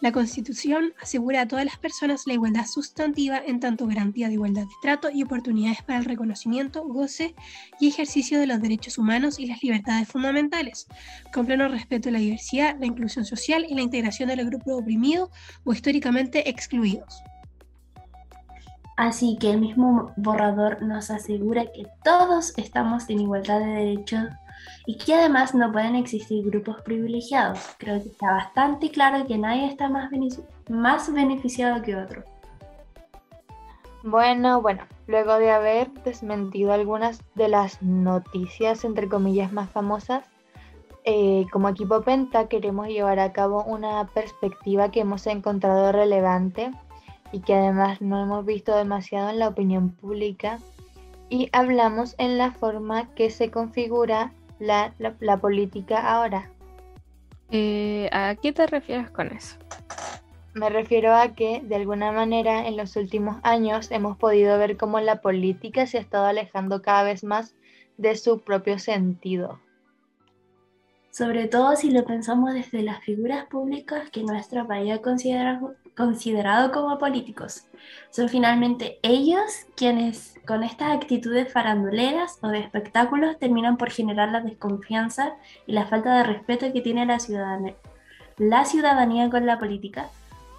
la 0.01 0.11
Constitución 0.11 0.93
asegura 1.01 1.41
a 1.41 1.47
todas 1.47 1.65
las 1.65 1.77
personas 1.77 2.27
la 2.27 2.33
igualdad 2.33 2.65
sustantiva 2.65 3.41
en 3.45 3.59
tanto 3.59 3.87
garantía 3.87 4.27
de 4.27 4.33
igualdad 4.33 4.63
de 4.63 4.75
trato 4.81 5.09
y 5.11 5.23
oportunidades 5.23 5.81
para 5.81 5.99
el 5.99 6.05
reconocimiento, 6.05 6.83
goce 6.85 7.33
y 7.79 7.87
ejercicio 7.87 8.39
de 8.39 8.47
los 8.47 8.61
derechos 8.61 8.97
humanos 8.97 9.39
y 9.39 9.47
las 9.47 9.63
libertades 9.63 10.07
fundamentales, 10.07 10.87
con 11.33 11.45
pleno 11.45 11.67
respeto 11.67 12.09
a 12.09 12.11
la 12.11 12.19
diversidad, 12.19 12.77
la 12.79 12.85
inclusión 12.85 13.25
social 13.25 13.65
y 13.67 13.73
la 13.73 13.81
integración 13.81 14.29
de 14.29 14.35
los 14.35 14.45
grupos 14.45 14.81
oprimidos 14.81 15.29
o 15.63 15.73
históricamente 15.73 16.49
excluidos. 16.49 17.23
Así 18.97 19.37
que 19.39 19.51
el 19.51 19.59
mismo 19.59 20.11
borrador 20.17 20.81
nos 20.81 21.11
asegura 21.11 21.65
que 21.65 21.85
todos 22.03 22.53
estamos 22.57 23.09
en 23.09 23.21
igualdad 23.21 23.59
de 23.59 23.65
derechos 23.65 24.25
y 24.85 24.97
que 24.97 25.13
además 25.13 25.53
no 25.53 25.71
pueden 25.71 25.95
existir 25.95 26.45
grupos 26.45 26.81
privilegiados. 26.81 27.59
Creo 27.77 28.01
que 28.01 28.09
está 28.09 28.31
bastante 28.31 28.89
claro 28.89 29.25
que 29.25 29.37
nadie 29.37 29.67
está 29.67 29.89
más, 29.89 30.09
más 30.69 31.13
beneficiado 31.13 31.81
que 31.81 31.95
otro. 31.95 32.23
Bueno, 34.03 34.61
bueno, 34.61 34.83
luego 35.07 35.37
de 35.37 35.51
haber 35.51 35.91
desmentido 36.03 36.71
algunas 36.71 37.21
de 37.35 37.49
las 37.49 37.81
noticias, 37.81 38.85
entre 38.85 39.09
comillas, 39.09 39.51
más 39.51 39.69
famosas, 39.69 40.23
eh, 41.09 41.45
como 41.53 41.69
equipo 41.69 42.01
Penta 42.01 42.49
queremos 42.49 42.89
llevar 42.89 43.19
a 43.19 43.31
cabo 43.31 43.63
una 43.63 44.05
perspectiva 44.07 44.91
que 44.91 44.99
hemos 44.99 45.25
encontrado 45.25 45.93
relevante 45.93 46.71
y 47.31 47.39
que 47.39 47.53
además 47.53 48.01
no 48.01 48.21
hemos 48.21 48.45
visto 48.45 48.75
demasiado 48.75 49.29
en 49.29 49.39
la 49.39 49.47
opinión 49.47 49.91
pública 49.91 50.59
y 51.29 51.49
hablamos 51.53 52.13
en 52.17 52.37
la 52.37 52.51
forma 52.51 53.13
que 53.15 53.29
se 53.29 53.51
configura 53.51 54.33
la, 54.59 55.37
política 55.39 55.99
ahora. 55.99 56.49
Eh, 57.51 58.09
¿A 58.11 58.35
qué 58.35 58.51
te 58.51 58.67
refieres 58.67 59.09
con 59.09 59.27
eso? 59.27 59.57
Me 60.53 60.69
refiero 60.69 61.13
a 61.15 61.35
que 61.35 61.61
de 61.63 61.75
alguna 61.75 62.11
manera 62.11 62.67
en 62.67 62.77
los 62.77 62.95
últimos 62.95 63.37
años 63.43 63.91
hemos 63.91 64.17
podido 64.17 64.57
ver 64.57 64.75
cómo 64.75 64.99
la 64.99 65.21
política 65.21 65.85
se 65.85 65.99
ha 65.99 66.01
estado 66.01 66.25
alejando 66.25 66.81
cada 66.81 67.03
vez 67.03 67.23
más 67.23 67.55
de 67.97 68.15
su 68.15 68.39
propio 68.39 68.79
sentido. 68.79 69.59
Sobre 71.11 71.47
todo 71.47 71.75
si 71.75 71.91
lo 71.91 72.05
pensamos 72.05 72.53
desde 72.53 72.81
las 72.81 73.03
figuras 73.03 73.45
públicas 73.45 74.09
que 74.11 74.23
nuestro 74.23 74.67
país 74.67 74.93
ha 74.93 75.01
considerado, 75.01 75.75
considerado 75.97 76.71
como 76.71 76.99
políticos. 76.99 77.65
Son 78.11 78.29
finalmente 78.29 78.99
ellos 79.01 79.65
quienes 79.75 80.35
con 80.45 80.63
estas 80.63 80.95
actitudes 80.95 81.51
faranduleras 81.51 82.37
o 82.41 82.47
de 82.49 82.59
espectáculos 82.59 83.37
terminan 83.39 83.77
por 83.77 83.89
generar 83.89 84.29
la 84.29 84.41
desconfianza 84.41 85.33
y 85.65 85.73
la 85.73 85.87
falta 85.87 86.17
de 86.17 86.23
respeto 86.23 86.71
que 86.71 86.81
tiene 86.81 87.05
la 87.05 87.19
ciudadanía, 87.19 87.75
la 88.37 88.63
ciudadanía 88.65 89.29
con 89.29 89.45
la 89.45 89.59
política. 89.59 90.09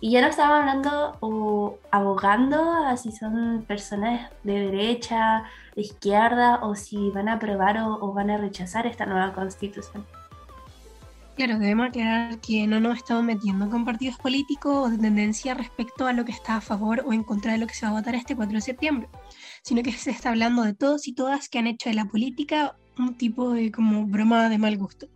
Y 0.01 0.13
ya 0.13 0.21
no 0.21 0.29
estaba 0.29 0.59
hablando 0.59 1.17
o 1.21 1.79
abogando 1.91 2.73
a 2.73 2.97
si 2.97 3.11
son 3.11 3.65
personas 3.67 4.31
de 4.45 4.61
derecha, 4.71 5.45
de 5.75 5.83
izquierda, 5.83 6.61
o 6.63 6.77
si 6.77 7.11
van 7.11 7.29
a 7.29 7.35
aprobar 7.35 7.79
o 7.79 8.13
van 8.13 8.31
a 8.31 8.37
rechazar 8.37 8.87
esta 8.87 9.07
nueva 9.07 9.33
constitución. 9.33 10.07
Claro, 11.39 11.61
debemos 11.61 11.87
aclarar 11.87 12.41
que 12.41 12.67
no 12.67 12.81
nos 12.81 12.97
estamos 12.97 13.23
metiendo 13.23 13.71
con 13.71 13.85
partidos 13.85 14.19
políticos 14.19 14.75
o 14.75 14.91
de 14.91 14.99
tendencia 14.99 15.55
respecto 15.55 16.09
a 16.09 16.13
lo 16.13 16.25
que 16.25 16.33
está 16.33 16.57
a 16.57 16.61
favor 16.61 17.05
o 17.07 17.13
en 17.13 17.23
contra 17.23 17.53
de 17.53 17.59
lo 17.59 17.69
que 17.69 17.75
se 17.75 17.87
va 17.87 17.93
a 17.93 17.95
votar 18.01 18.17
este 18.17 18.35
4 18.35 18.57
de 18.57 18.61
septiembre, 18.61 19.09
sino 19.63 19.85
que 19.85 19.93
se 19.93 20.11
está 20.11 20.31
hablando 20.31 20.65
de 20.65 20.75
todos 20.75 21.07
y 21.07 21.15
todas 21.15 21.49
que 21.49 21.61
han 21.61 21.69
hecho 21.69 21.91
de 21.91 21.95
la 21.95 22.07
política 22.07 22.75
un 22.99 23.17
tipo 23.17 23.53
de 23.53 23.71
como 23.71 24.05
broma 24.05 24.49
de 24.49 24.59
mal 24.59 24.77
gusto. 24.77 25.07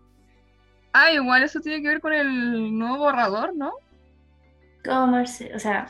Ah, 0.92 1.10
igual 1.10 1.42
eso 1.42 1.58
tiene 1.58 1.82
que 1.82 1.88
ver 1.88 2.00
con 2.00 2.12
el 2.12 2.78
nuevo 2.78 2.98
borrador, 2.98 3.56
¿no? 3.56 3.72
Como, 4.84 5.22
o 5.22 5.58
sea, 5.58 5.88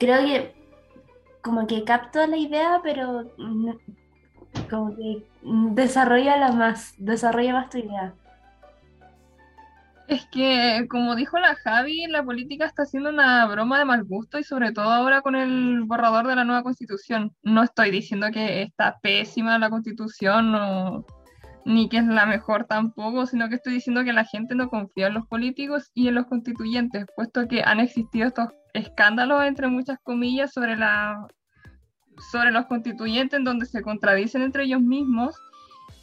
creo 0.00 0.26
que 0.26 0.56
como 1.40 1.68
que 1.68 1.84
capto 1.84 2.26
la 2.26 2.36
idea, 2.36 2.80
pero 2.82 3.30
como 4.68 4.96
que 4.96 5.24
desarrolla 5.52 6.36
la 6.36 6.50
más, 6.50 6.94
desarrolla 6.98 7.52
más 7.52 7.70
tu 7.70 7.78
idea. 7.78 8.12
Es 10.08 10.24
que, 10.26 10.86
como 10.88 11.16
dijo 11.16 11.38
la 11.38 11.56
Javi, 11.56 12.06
la 12.06 12.22
política 12.22 12.64
está 12.64 12.84
haciendo 12.84 13.10
una 13.10 13.44
broma 13.46 13.78
de 13.78 13.84
mal 13.84 14.04
gusto 14.04 14.38
y 14.38 14.44
sobre 14.44 14.70
todo 14.70 14.90
ahora 14.92 15.20
con 15.20 15.34
el 15.34 15.82
borrador 15.82 16.28
de 16.28 16.36
la 16.36 16.44
nueva 16.44 16.62
constitución. 16.62 17.34
No 17.42 17.64
estoy 17.64 17.90
diciendo 17.90 18.28
que 18.32 18.62
está 18.62 18.98
pésima 19.02 19.58
la 19.58 19.68
constitución 19.68 21.04
ni 21.64 21.88
que 21.88 21.98
es 21.98 22.06
la 22.06 22.26
mejor 22.26 22.66
tampoco, 22.66 23.26
sino 23.26 23.48
que 23.48 23.56
estoy 23.56 23.74
diciendo 23.74 24.04
que 24.04 24.12
la 24.12 24.24
gente 24.24 24.54
no 24.54 24.68
confía 24.68 25.08
en 25.08 25.14
los 25.14 25.26
políticos 25.26 25.90
y 25.94 26.06
en 26.06 26.14
los 26.14 26.26
constituyentes, 26.26 27.06
puesto 27.16 27.48
que 27.48 27.62
han 27.64 27.80
existido 27.80 28.28
estos 28.28 28.50
escándalos, 28.74 29.42
entre 29.42 29.66
muchas 29.66 29.98
comillas, 30.04 30.52
sobre, 30.52 30.76
sobre 32.30 32.52
los 32.52 32.66
constituyentes 32.66 33.38
en 33.38 33.44
donde 33.44 33.66
se 33.66 33.82
contradicen 33.82 34.42
entre 34.42 34.62
ellos 34.62 34.80
mismos 34.80 35.34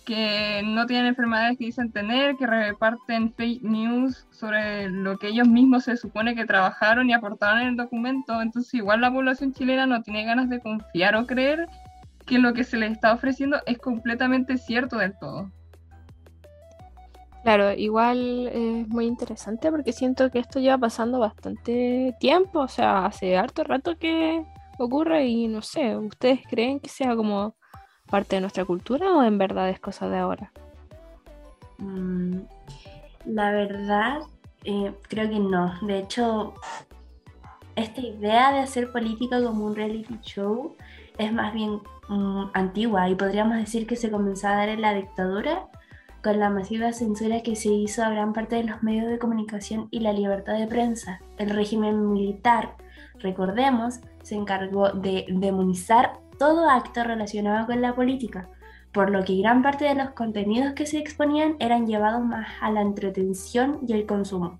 que 0.05 0.61
no 0.63 0.85
tienen 0.85 1.07
enfermedades 1.07 1.57
que 1.57 1.65
dicen 1.65 1.91
tener, 1.91 2.35
que 2.35 2.45
reparten 2.45 3.33
fake 3.33 3.63
news 3.63 4.27
sobre 4.31 4.89
lo 4.89 5.17
que 5.17 5.29
ellos 5.29 5.47
mismos 5.47 5.85
se 5.85 5.97
supone 5.97 6.35
que 6.35 6.45
trabajaron 6.45 7.09
y 7.09 7.13
aportaron 7.13 7.61
en 7.61 7.67
el 7.69 7.77
documento. 7.77 8.41
Entonces 8.41 8.73
igual 8.73 9.01
la 9.01 9.11
población 9.11 9.53
chilena 9.53 9.85
no 9.85 10.01
tiene 10.01 10.25
ganas 10.25 10.49
de 10.49 10.59
confiar 10.59 11.15
o 11.15 11.25
creer 11.25 11.67
que 12.25 12.39
lo 12.39 12.53
que 12.53 12.63
se 12.63 12.77
les 12.77 12.91
está 12.91 13.13
ofreciendo 13.13 13.57
es 13.65 13.77
completamente 13.77 14.57
cierto 14.57 14.97
del 14.97 15.17
todo. 15.17 15.51
Claro, 17.43 17.73
igual 17.73 18.47
es 18.47 18.87
muy 18.87 19.05
interesante 19.05 19.69
porque 19.69 19.91
siento 19.91 20.31
que 20.31 20.39
esto 20.39 20.61
lleva 20.61 20.77
pasando 20.77 21.19
bastante 21.19 22.15
tiempo, 22.17 22.59
o 22.59 22.67
sea, 22.69 23.05
hace 23.05 23.35
harto 23.35 23.65
rato 23.65 23.97
que 23.97 24.45
ocurre 24.79 25.25
y 25.25 25.49
no 25.49 25.61
sé, 25.61 25.97
¿ustedes 25.97 26.39
creen 26.49 26.79
que 26.79 26.87
sea 26.87 27.17
como 27.17 27.57
parte 28.13 28.35
de 28.35 28.41
nuestra 28.41 28.63
cultura 28.63 29.11
o 29.11 29.23
en 29.23 29.39
verdad 29.39 29.69
es 29.69 29.79
cosa 29.79 30.07
de 30.07 30.19
ahora? 30.19 30.51
Mm, 31.79 32.41
la 33.25 33.49
verdad, 33.49 34.19
eh, 34.65 34.93
creo 35.09 35.27
que 35.27 35.39
no. 35.39 35.73
De 35.81 35.97
hecho, 35.97 36.53
esta 37.75 38.01
idea 38.01 38.51
de 38.53 38.59
hacer 38.59 38.91
política 38.91 39.41
como 39.43 39.65
un 39.65 39.75
reality 39.75 40.19
show 40.21 40.75
es 41.17 41.33
más 41.33 41.55
bien 41.55 41.79
mm, 42.07 42.51
antigua 42.53 43.09
y 43.09 43.15
podríamos 43.15 43.57
decir 43.57 43.87
que 43.87 43.95
se 43.95 44.11
comenzó 44.11 44.47
a 44.47 44.57
dar 44.57 44.69
en 44.69 44.81
la 44.81 44.93
dictadura 44.93 45.65
con 46.23 46.37
la 46.37 46.51
masiva 46.51 46.93
censura 46.93 47.41
que 47.41 47.55
se 47.55 47.69
hizo 47.69 48.03
a 48.03 48.11
gran 48.11 48.31
parte 48.31 48.57
de 48.57 48.65
los 48.65 48.83
medios 48.83 49.09
de 49.09 49.17
comunicación 49.17 49.87
y 49.89 50.01
la 50.01 50.13
libertad 50.13 50.59
de 50.59 50.67
prensa. 50.67 51.19
El 51.39 51.49
régimen 51.49 52.13
militar, 52.13 52.75
recordemos, 53.17 54.01
se 54.21 54.35
encargó 54.35 54.91
de 54.91 55.25
demonizar 55.29 56.22
todo 56.37 56.69
acto 56.69 57.03
relacionado 57.03 57.65
con 57.67 57.81
la 57.81 57.95
política, 57.95 58.49
por 58.91 59.09
lo 59.09 59.23
que 59.23 59.37
gran 59.37 59.61
parte 59.61 59.85
de 59.85 59.95
los 59.95 60.11
contenidos 60.11 60.73
que 60.73 60.85
se 60.85 60.99
exponían 60.99 61.55
eran 61.59 61.87
llevados 61.87 62.23
más 62.23 62.47
a 62.61 62.71
la 62.71 62.81
entretención 62.81 63.79
y 63.87 63.93
el 63.93 64.05
consumo. 64.05 64.59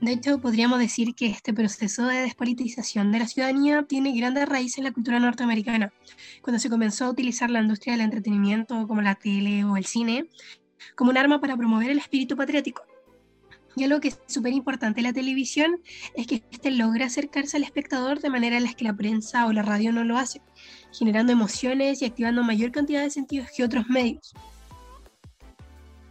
De 0.00 0.12
hecho, 0.12 0.38
podríamos 0.38 0.78
decir 0.78 1.14
que 1.16 1.26
este 1.26 1.52
proceso 1.52 2.06
de 2.06 2.18
despolitización 2.18 3.10
de 3.10 3.18
la 3.18 3.26
ciudadanía 3.26 3.82
tiene 3.82 4.16
grandes 4.16 4.48
raíces 4.48 4.78
en 4.78 4.84
la 4.84 4.92
cultura 4.92 5.18
norteamericana, 5.18 5.92
cuando 6.40 6.60
se 6.60 6.70
comenzó 6.70 7.06
a 7.06 7.10
utilizar 7.10 7.50
la 7.50 7.60
industria 7.60 7.94
del 7.94 8.02
entretenimiento 8.02 8.86
como 8.86 9.02
la 9.02 9.16
tele 9.16 9.64
o 9.64 9.76
el 9.76 9.86
cine 9.86 10.28
como 10.94 11.10
un 11.10 11.18
arma 11.18 11.40
para 11.40 11.56
promover 11.56 11.90
el 11.90 11.98
espíritu 11.98 12.36
patriótico. 12.36 12.82
Y 13.78 13.84
algo 13.84 14.00
que 14.00 14.08
es 14.08 14.20
súper 14.26 14.52
importante 14.52 14.98
en 14.98 15.06
la 15.06 15.12
televisión 15.12 15.80
es 16.14 16.26
que 16.26 16.42
éste 16.50 16.72
logra 16.72 17.06
acercarse 17.06 17.56
al 17.56 17.62
espectador 17.62 18.18
de 18.18 18.28
manera 18.28 18.56
en 18.56 18.64
la 18.64 18.74
que 18.74 18.84
la 18.84 18.92
prensa 18.92 19.46
o 19.46 19.52
la 19.52 19.62
radio 19.62 19.92
no 19.92 20.02
lo 20.02 20.18
hace, 20.18 20.42
generando 20.92 21.32
emociones 21.32 22.02
y 22.02 22.06
activando 22.06 22.42
mayor 22.42 22.72
cantidad 22.72 23.02
de 23.02 23.10
sentidos 23.10 23.48
que 23.56 23.62
otros 23.62 23.86
medios. 23.88 24.34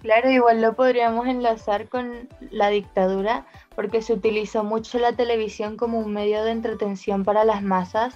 Claro, 0.01 0.31
igual 0.31 0.61
lo 0.61 0.75
podríamos 0.77 1.27
enlazar 1.27 1.89
con 1.89 2.29
la 2.51 2.69
dictadura 2.69 3.45
porque 3.75 4.01
se 4.01 4.13
utilizó 4.13 4.63
mucho 4.63 4.97
la 4.97 5.11
televisión 5.11 5.75
como 5.75 5.99
un 5.99 6.13
medio 6.13 6.45
de 6.45 6.51
entretención 6.51 7.25
para 7.25 7.43
las 7.43 7.63
masas, 7.63 8.15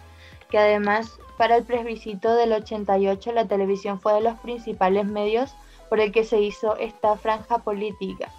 que 0.50 0.60
además 0.60 1.12
para 1.38 1.58
el 1.58 1.66
plebiscito 1.66 2.36
del 2.36 2.54
88 2.54 3.34
la 3.34 3.48
televisión 3.50 4.00
fue 4.00 4.14
de 4.14 4.22
los 4.22 4.40
principales 4.40 5.06
medios 5.06 5.54
por 5.90 6.00
el 6.00 6.14
que 6.14 6.24
se 6.24 6.40
hizo 6.40 6.78
esta 6.78 7.18
franja 7.18 7.58
política. 7.58 8.32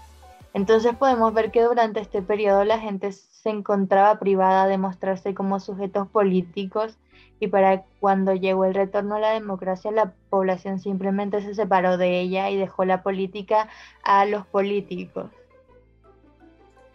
Entonces 0.54 0.94
podemos 0.94 1.32
ver 1.32 1.50
que 1.50 1.62
durante 1.62 2.00
este 2.00 2.20
periodo 2.22 2.64
la 2.64 2.78
gente 2.78 3.12
se 3.12 3.50
encontraba 3.50 4.18
privada 4.18 4.66
de 4.66 4.78
mostrarse 4.78 5.34
como 5.34 5.60
sujetos 5.60 6.08
políticos 6.08 6.98
y 7.40 7.48
para 7.48 7.84
cuando 8.00 8.34
llegó 8.34 8.64
el 8.64 8.74
retorno 8.74 9.16
a 9.16 9.20
la 9.20 9.30
democracia 9.30 9.90
la 9.90 10.12
población 10.30 10.78
simplemente 10.78 11.40
se 11.40 11.54
separó 11.54 11.96
de 11.96 12.20
ella 12.20 12.50
y 12.50 12.56
dejó 12.56 12.84
la 12.84 13.02
política 13.02 13.68
a 14.04 14.26
los 14.26 14.46
políticos. 14.46 15.30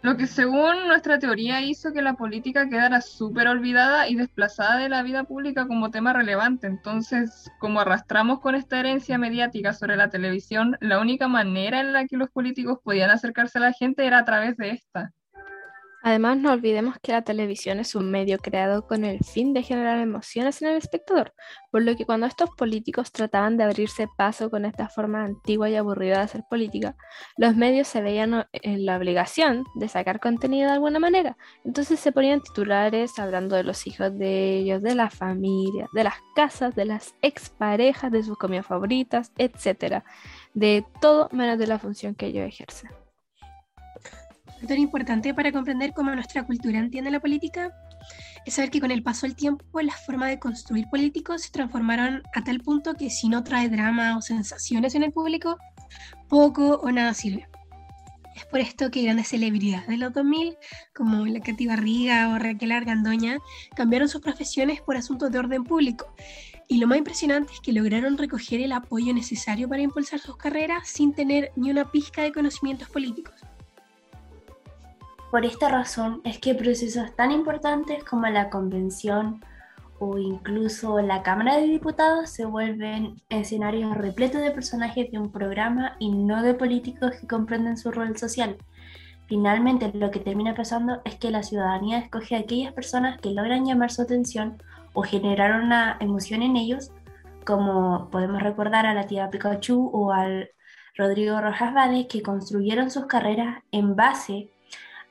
Lo 0.00 0.16
que 0.16 0.28
según 0.28 0.86
nuestra 0.86 1.18
teoría 1.18 1.60
hizo 1.60 1.92
que 1.92 2.02
la 2.02 2.14
política 2.14 2.68
quedara 2.68 3.00
súper 3.00 3.48
olvidada 3.48 4.08
y 4.08 4.14
desplazada 4.14 4.76
de 4.76 4.88
la 4.88 5.02
vida 5.02 5.24
pública 5.24 5.66
como 5.66 5.90
tema 5.90 6.12
relevante. 6.12 6.68
Entonces, 6.68 7.50
como 7.58 7.80
arrastramos 7.80 8.40
con 8.40 8.54
esta 8.54 8.78
herencia 8.78 9.18
mediática 9.18 9.72
sobre 9.72 9.96
la 9.96 10.08
televisión, 10.08 10.76
la 10.80 11.00
única 11.00 11.26
manera 11.26 11.80
en 11.80 11.92
la 11.92 12.06
que 12.06 12.16
los 12.16 12.30
políticos 12.30 12.78
podían 12.82 13.10
acercarse 13.10 13.58
a 13.58 13.62
la 13.62 13.72
gente 13.72 14.06
era 14.06 14.18
a 14.18 14.24
través 14.24 14.56
de 14.56 14.70
esta. 14.70 15.12
Además, 16.08 16.38
no 16.38 16.52
olvidemos 16.52 16.96
que 17.02 17.12
la 17.12 17.20
televisión 17.20 17.80
es 17.80 17.94
un 17.94 18.10
medio 18.10 18.38
creado 18.38 18.86
con 18.86 19.04
el 19.04 19.22
fin 19.22 19.52
de 19.52 19.62
generar 19.62 19.98
emociones 19.98 20.62
en 20.62 20.68
el 20.68 20.78
espectador, 20.78 21.34
por 21.70 21.82
lo 21.82 21.96
que 21.96 22.06
cuando 22.06 22.26
estos 22.26 22.48
políticos 22.56 23.12
trataban 23.12 23.58
de 23.58 23.64
abrirse 23.64 24.08
paso 24.16 24.48
con 24.48 24.64
esta 24.64 24.88
forma 24.88 25.22
antigua 25.22 25.68
y 25.68 25.76
aburrida 25.76 26.16
de 26.16 26.22
hacer 26.22 26.44
política, 26.48 26.96
los 27.36 27.56
medios 27.56 27.88
se 27.88 28.00
veían 28.00 28.46
en 28.52 28.86
la 28.86 28.96
obligación 28.96 29.64
de 29.74 29.86
sacar 29.88 30.18
contenido 30.18 30.68
de 30.68 30.76
alguna 30.76 30.98
manera. 30.98 31.36
Entonces 31.62 32.00
se 32.00 32.10
ponían 32.10 32.40
titulares 32.40 33.18
hablando 33.18 33.54
de 33.54 33.64
los 33.64 33.86
hijos 33.86 34.18
de 34.18 34.56
ellos, 34.60 34.82
de 34.82 34.94
la 34.94 35.10
familia, 35.10 35.88
de 35.92 36.04
las 36.04 36.14
casas, 36.34 36.74
de 36.74 36.86
las 36.86 37.16
exparejas, 37.20 38.10
de 38.10 38.22
sus 38.22 38.38
comidas 38.38 38.64
favoritas, 38.64 39.30
etc. 39.36 40.02
De 40.54 40.86
todo 41.02 41.28
menos 41.32 41.58
de 41.58 41.66
la 41.66 41.78
función 41.78 42.14
que 42.14 42.28
ellos 42.28 42.48
ejercen 42.48 42.88
factor 44.58 44.78
importante 44.78 45.34
para 45.34 45.52
comprender 45.52 45.92
cómo 45.94 46.14
nuestra 46.14 46.44
cultura 46.44 46.78
entiende 46.78 47.10
la 47.10 47.20
política 47.20 47.72
es 48.44 48.54
saber 48.54 48.70
que 48.70 48.80
con 48.80 48.90
el 48.90 49.02
paso 49.02 49.26
del 49.26 49.36
tiempo 49.36 49.80
las 49.80 50.04
formas 50.04 50.30
de 50.30 50.38
construir 50.38 50.88
políticos 50.88 51.42
se 51.42 51.50
transformaron 51.50 52.22
a 52.34 52.42
tal 52.42 52.60
punto 52.60 52.94
que 52.94 53.10
si 53.10 53.28
no 53.28 53.44
trae 53.44 53.68
drama 53.68 54.16
o 54.16 54.22
sensaciones 54.22 54.94
en 54.94 55.04
el 55.04 55.12
público, 55.12 55.58
poco 56.28 56.80
o 56.82 56.90
nada 56.90 57.14
sirve. 57.14 57.48
Es 58.34 58.46
por 58.46 58.60
esto 58.60 58.90
que 58.90 59.02
grandes 59.02 59.28
celebridades 59.28 59.88
de 59.88 59.96
los 59.96 60.12
2000, 60.12 60.56
como 60.94 61.26
la 61.26 61.40
Katy 61.40 61.66
Barriga 61.66 62.28
o 62.28 62.38
Raquel 62.38 62.70
Argandoña, 62.70 63.38
cambiaron 63.74 64.08
sus 64.08 64.20
profesiones 64.20 64.80
por 64.80 64.96
asuntos 64.96 65.32
de 65.32 65.40
orden 65.40 65.64
público. 65.64 66.14
Y 66.68 66.78
lo 66.78 66.86
más 66.86 66.98
impresionante 66.98 67.52
es 67.52 67.60
que 67.60 67.72
lograron 67.72 68.16
recoger 68.16 68.60
el 68.60 68.72
apoyo 68.72 69.12
necesario 69.12 69.68
para 69.68 69.82
impulsar 69.82 70.20
sus 70.20 70.36
carreras 70.36 70.88
sin 70.88 71.14
tener 71.14 71.50
ni 71.56 71.70
una 71.70 71.90
pizca 71.90 72.22
de 72.22 72.32
conocimientos 72.32 72.88
políticos. 72.90 73.34
Por 75.30 75.44
esta 75.44 75.68
razón 75.68 76.22
es 76.24 76.38
que 76.38 76.54
procesos 76.54 77.14
tan 77.14 77.32
importantes 77.32 78.02
como 78.02 78.26
la 78.28 78.48
convención 78.48 79.44
o 79.98 80.16
incluso 80.16 81.02
la 81.02 81.22
Cámara 81.22 81.56
de 81.56 81.66
Diputados 81.66 82.30
se 82.30 82.46
vuelven 82.46 83.20
escenarios 83.28 83.94
repletos 83.94 84.40
de 84.40 84.52
personajes 84.52 85.10
de 85.10 85.18
un 85.18 85.30
programa 85.30 85.96
y 85.98 86.10
no 86.10 86.42
de 86.42 86.54
políticos 86.54 87.12
que 87.20 87.26
comprenden 87.26 87.76
su 87.76 87.90
rol 87.90 88.16
social. 88.16 88.56
Finalmente, 89.26 89.90
lo 89.92 90.10
que 90.10 90.20
termina 90.20 90.54
pasando 90.54 91.02
es 91.04 91.16
que 91.16 91.30
la 91.30 91.42
ciudadanía 91.42 91.98
escoge 91.98 92.34
a 92.34 92.40
aquellas 92.40 92.72
personas 92.72 93.20
que 93.20 93.32
logran 93.32 93.66
llamar 93.66 93.90
su 93.90 94.00
atención 94.00 94.62
o 94.94 95.02
generar 95.02 95.60
una 95.60 95.98
emoción 96.00 96.42
en 96.42 96.56
ellos, 96.56 96.90
como 97.44 98.08
podemos 98.10 98.42
recordar 98.42 98.86
a 98.86 98.94
la 98.94 99.06
tía 99.06 99.28
Pikachu 99.28 99.90
o 99.92 100.10
al 100.10 100.48
Rodrigo 100.96 101.38
Rojas 101.38 101.74
Vade, 101.74 102.08
que 102.08 102.22
construyeron 102.22 102.90
sus 102.90 103.04
carreras 103.04 103.62
en 103.72 103.94
base 103.94 104.48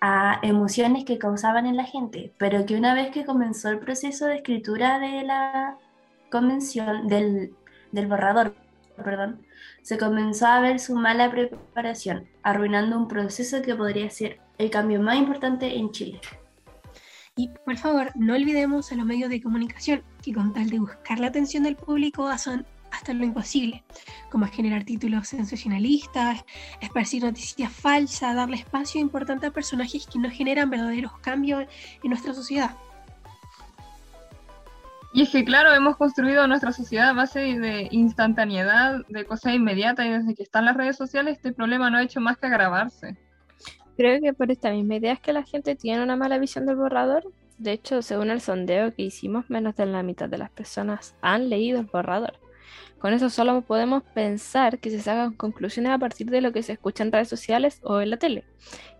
a 0.01 0.39
emociones 0.43 1.05
que 1.05 1.17
causaban 1.17 1.65
en 1.65 1.75
la 1.75 1.83
gente, 1.83 2.33
pero 2.37 2.65
que 2.65 2.75
una 2.75 2.93
vez 2.93 3.11
que 3.11 3.25
comenzó 3.25 3.69
el 3.69 3.79
proceso 3.79 4.25
de 4.25 4.35
escritura 4.35 4.99
de 4.99 5.23
la 5.23 5.77
convención, 6.29 7.07
del, 7.07 7.53
borrador, 7.91 8.55
perdón, 8.95 9.41
se 9.81 9.97
comenzó 9.97 10.47
a 10.47 10.59
ver 10.59 10.79
su 10.79 10.95
mala 10.95 11.31
preparación, 11.31 12.27
arruinando 12.43 12.97
un 12.97 13.07
proceso 13.07 13.61
que 13.61 13.75
podría 13.75 14.09
ser 14.09 14.39
el 14.57 14.69
cambio 14.69 15.01
más 15.01 15.17
importante 15.17 15.75
en 15.75 15.91
Chile. 15.91 16.21
Y 17.35 17.49
por 17.65 17.77
favor, 17.77 18.11
no 18.15 18.33
olvidemos 18.33 18.91
a 18.91 18.95
los 18.95 19.05
medios 19.05 19.29
de 19.29 19.41
comunicación, 19.41 20.03
que 20.23 20.33
con 20.33 20.53
tal 20.53 20.69
de 20.69 20.79
buscar 20.79 21.19
la 21.19 21.27
atención 21.27 21.63
del 21.63 21.75
público 21.75 22.27
hacen 22.27 22.65
hasta 22.97 23.13
lo 23.13 23.23
imposible, 23.23 23.83
como 24.31 24.47
generar 24.47 24.83
títulos 24.83 25.27
sensacionalistas, 25.27 26.43
esparcir 26.81 27.23
noticias 27.23 27.71
falsas, 27.71 28.35
darle 28.35 28.57
espacio 28.57 28.99
importante 28.99 29.45
a 29.45 29.51
personajes 29.51 30.07
que 30.07 30.19
no 30.19 30.29
generan 30.29 30.69
verdaderos 30.69 31.17
cambios 31.19 31.65
en 32.03 32.09
nuestra 32.09 32.33
sociedad. 32.33 32.71
Y 35.13 35.21
es 35.21 35.29
que, 35.29 35.45
claro, 35.45 35.73
hemos 35.73 35.95
construido 35.95 36.45
nuestra 36.47 36.71
sociedad 36.71 37.09
a 37.09 37.13
base 37.13 37.39
de 37.39 37.87
instantaneidad, 37.91 39.05
de 39.07 39.25
cosas 39.25 39.53
inmediatas, 39.53 40.05
y 40.05 40.09
desde 40.09 40.35
que 40.35 40.43
están 40.43 40.65
las 40.65 40.75
redes 40.75 40.97
sociales, 40.97 41.37
este 41.37 41.53
problema 41.53 41.89
no 41.89 41.97
ha 41.97 42.03
hecho 42.03 42.19
más 42.19 42.37
que 42.37 42.47
agravarse. 42.47 43.15
Creo 43.95 44.19
que 44.21 44.33
por 44.33 44.51
esta 44.51 44.71
misma 44.71 44.95
idea 44.95 45.13
es 45.13 45.19
que 45.19 45.33
la 45.33 45.43
gente 45.43 45.75
tiene 45.75 46.03
una 46.03 46.15
mala 46.15 46.37
visión 46.37 46.65
del 46.65 46.75
borrador. 46.75 47.23
De 47.57 47.71
hecho, 47.71 48.01
según 48.03 48.29
el 48.29 48.41
sondeo 48.41 48.93
que 48.93 49.03
hicimos, 49.03 49.49
menos 49.49 49.75
de 49.75 49.87
la 49.87 50.03
mitad 50.03 50.29
de 50.29 50.37
las 50.37 50.51
personas 50.51 51.15
han 51.21 51.49
leído 51.49 51.79
el 51.79 51.87
borrador. 51.87 52.39
Con 52.99 53.13
eso 53.13 53.29
solo 53.29 53.61
podemos 53.61 54.01
pensar 54.15 54.79
que 54.79 54.89
se 54.89 54.99
sacan 54.99 55.33
conclusiones 55.33 55.91
a 55.91 55.99
partir 55.99 56.31
de 56.31 56.41
lo 56.41 56.51
que 56.51 56.63
se 56.63 56.73
escucha 56.73 57.03
en 57.03 57.11
redes 57.11 57.27
sociales 57.27 57.79
o 57.83 58.01
en 58.01 58.09
la 58.09 58.17
tele. 58.17 58.43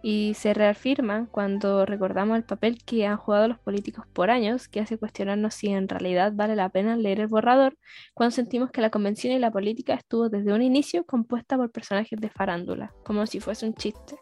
Y 0.03 0.35
se 0.35 0.53
reafirman 0.53 1.25
cuando 1.25 1.83
recordamos 1.85 2.37
el 2.37 2.43
papel 2.43 2.83
que 2.85 3.07
han 3.07 3.17
jugado 3.17 3.47
los 3.47 3.59
políticos 3.59 4.05
por 4.13 4.29
años, 4.29 4.67
que 4.67 4.81
hace 4.81 4.99
cuestionarnos 4.99 5.55
si 5.55 5.69
en 5.69 5.89
realidad 5.89 6.31
vale 6.35 6.55
la 6.55 6.69
pena 6.69 6.95
leer 6.95 7.21
el 7.21 7.27
borrador, 7.27 7.75
cuando 8.13 8.35
sentimos 8.35 8.69
que 8.69 8.81
la 8.81 8.91
convención 8.91 9.33
y 9.33 9.39
la 9.39 9.51
política 9.51 9.95
estuvo 9.95 10.29
desde 10.29 10.53
un 10.53 10.61
inicio 10.61 11.03
compuesta 11.03 11.57
por 11.57 11.71
personajes 11.71 12.19
de 12.21 12.29
farándula, 12.29 12.93
como 13.03 13.25
si 13.25 13.39
fuese 13.39 13.65
un 13.65 13.73
chiste. 13.73 14.15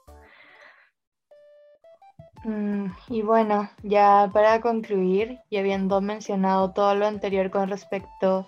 Mm, 2.46 2.92
y 3.10 3.24
bueno, 3.24 3.70
ya 3.84 4.30
para 4.32 4.62
concluir, 4.62 5.40
y 5.50 5.58
habiendo 5.58 6.00
mencionado 6.00 6.72
todo 6.72 6.96
lo 6.96 7.08
anterior 7.08 7.50
con 7.50 7.68
respecto 7.68 8.48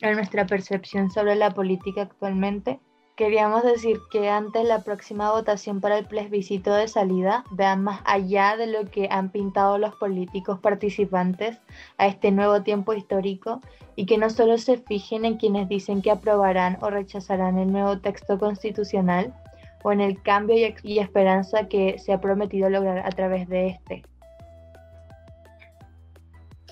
nuestra 0.00 0.46
percepción 0.46 1.10
sobre 1.10 1.34
la 1.34 1.50
política 1.50 2.02
actualmente, 2.02 2.80
queríamos 3.16 3.62
decir 3.62 3.98
que 4.10 4.28
antes 4.28 4.64
la 4.66 4.82
próxima 4.82 5.30
votación 5.30 5.80
para 5.80 5.98
el 5.98 6.06
plebiscito 6.06 6.74
de 6.74 6.88
salida 6.88 7.44
vean 7.52 7.82
más 7.82 8.00
allá 8.04 8.56
de 8.56 8.66
lo 8.66 8.90
que 8.90 9.08
han 9.10 9.30
pintado 9.30 9.78
los 9.78 9.94
políticos 9.94 10.58
participantes 10.58 11.60
a 11.98 12.06
este 12.06 12.32
nuevo 12.32 12.62
tiempo 12.62 12.92
histórico 12.92 13.60
y 13.94 14.06
que 14.06 14.18
no 14.18 14.30
solo 14.30 14.58
se 14.58 14.78
fijen 14.78 15.24
en 15.24 15.36
quienes 15.36 15.68
dicen 15.68 16.02
que 16.02 16.10
aprobarán 16.10 16.78
o 16.80 16.90
rechazarán 16.90 17.58
el 17.58 17.70
nuevo 17.70 17.98
texto 18.00 18.38
constitucional 18.38 19.32
o 19.84 19.92
en 19.92 20.00
el 20.00 20.20
cambio 20.22 20.56
y 20.82 20.98
esperanza 20.98 21.68
que 21.68 21.98
se 21.98 22.12
ha 22.12 22.20
prometido 22.20 22.68
lograr 22.68 23.06
a 23.06 23.10
través 23.10 23.48
de 23.48 23.68
este 23.68 24.02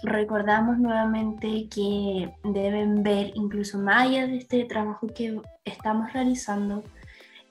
recordamos 0.02 0.78
nuevamente 0.78 1.68
que 1.68 2.32
deben 2.44 3.02
ver 3.02 3.32
incluso 3.34 3.78
más 3.78 4.08
allá 4.08 4.26
de 4.26 4.38
este 4.38 4.64
trabajo 4.64 5.06
que 5.08 5.40
estamos 5.64 6.12
realizando 6.12 6.82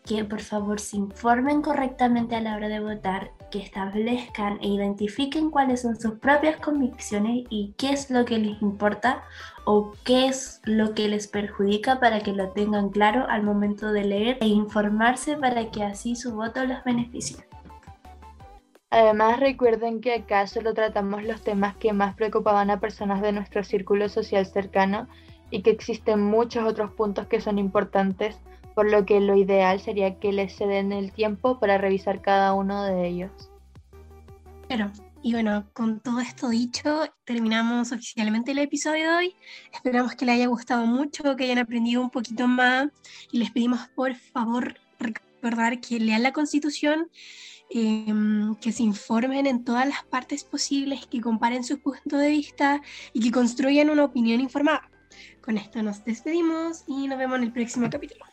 que 0.05 0.23
por 0.25 0.41
favor 0.41 0.79
se 0.79 0.97
informen 0.97 1.61
correctamente 1.61 2.35
a 2.35 2.41
la 2.41 2.55
hora 2.55 2.69
de 2.69 2.79
votar, 2.79 3.31
que 3.51 3.59
establezcan 3.59 4.57
e 4.61 4.67
identifiquen 4.67 5.51
cuáles 5.51 5.81
son 5.81 5.99
sus 5.99 6.13
propias 6.13 6.57
convicciones 6.57 7.45
y 7.49 7.73
qué 7.77 7.91
es 7.91 8.09
lo 8.09 8.25
que 8.25 8.39
les 8.39 8.61
importa 8.61 9.23
o 9.65 9.93
qué 10.03 10.27
es 10.27 10.61
lo 10.63 10.93
que 10.93 11.07
les 11.07 11.27
perjudica 11.27 11.99
para 11.99 12.21
que 12.21 12.33
lo 12.33 12.49
tengan 12.49 12.89
claro 12.89 13.27
al 13.29 13.43
momento 13.43 13.91
de 13.91 14.05
leer 14.05 14.37
e 14.41 14.47
informarse 14.47 15.37
para 15.37 15.69
que 15.69 15.83
así 15.83 16.15
su 16.15 16.33
voto 16.33 16.65
los 16.65 16.83
beneficie. 16.83 17.37
Además, 18.91 19.39
recuerden 19.39 20.01
que 20.01 20.13
acá 20.13 20.45
solo 20.47 20.73
tratamos 20.73 21.23
los 21.23 21.41
temas 21.41 21.77
que 21.77 21.93
más 21.93 22.13
preocupaban 22.15 22.69
a 22.69 22.81
personas 22.81 23.21
de 23.21 23.31
nuestro 23.31 23.63
círculo 23.63 24.09
social 24.09 24.45
cercano 24.45 25.07
y 25.49 25.61
que 25.61 25.71
existen 25.71 26.21
muchos 26.21 26.65
otros 26.65 26.91
puntos 26.91 27.27
que 27.27 27.39
son 27.39 27.57
importantes 27.57 28.37
por 28.75 28.89
lo 28.89 29.05
que 29.05 29.19
lo 29.21 29.35
ideal 29.35 29.79
sería 29.79 30.19
que 30.19 30.33
les 30.33 30.55
ceden 30.55 30.91
el 30.91 31.11
tiempo 31.13 31.59
para 31.59 31.77
revisar 31.77 32.21
cada 32.21 32.53
uno 32.53 32.83
de 32.83 33.07
ellos. 33.07 33.31
Pero, 34.67 34.91
y 35.21 35.33
bueno, 35.33 35.69
con 35.73 36.01
todo 36.01 36.19
esto 36.19 36.49
dicho, 36.49 37.05
terminamos 37.23 37.91
oficialmente 37.93 38.51
el 38.51 38.59
episodio 38.59 39.09
de 39.11 39.15
hoy. 39.15 39.35
Esperamos 39.73 40.15
que 40.15 40.25
les 40.25 40.35
haya 40.35 40.47
gustado 40.47 40.85
mucho, 40.85 41.35
que 41.35 41.45
hayan 41.45 41.59
aprendido 41.59 42.01
un 42.01 42.09
poquito 42.09 42.47
más 42.47 42.89
y 43.31 43.37
les 43.37 43.51
pedimos 43.51 43.87
por 43.95 44.15
favor 44.15 44.75
recordar 44.99 45.79
que 45.79 45.99
lean 45.99 46.23
la 46.23 46.33
constitución, 46.33 47.09
em, 47.73 48.55
que 48.55 48.71
se 48.71 48.83
informen 48.83 49.47
en 49.47 49.63
todas 49.63 49.87
las 49.87 50.03
partes 50.05 50.43
posibles, 50.43 51.05
que 51.07 51.21
comparen 51.21 51.63
sus 51.63 51.79
puntos 51.79 52.19
de 52.19 52.29
vista 52.29 52.81
y 53.13 53.21
que 53.21 53.31
construyan 53.31 53.89
una 53.89 54.05
opinión 54.05 54.41
informada. 54.41 54.89
Con 55.41 55.57
esto 55.57 55.81
nos 55.81 56.03
despedimos 56.03 56.83
y 56.87 57.07
nos 57.07 57.17
vemos 57.17 57.37
en 57.37 57.43
el 57.45 57.51
próximo 57.51 57.89
capítulo. 57.89 58.25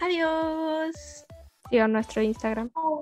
Adiós. 0.00 1.26
Sigan 1.70 1.92
nuestro 1.92 2.22
Instagram. 2.22 2.70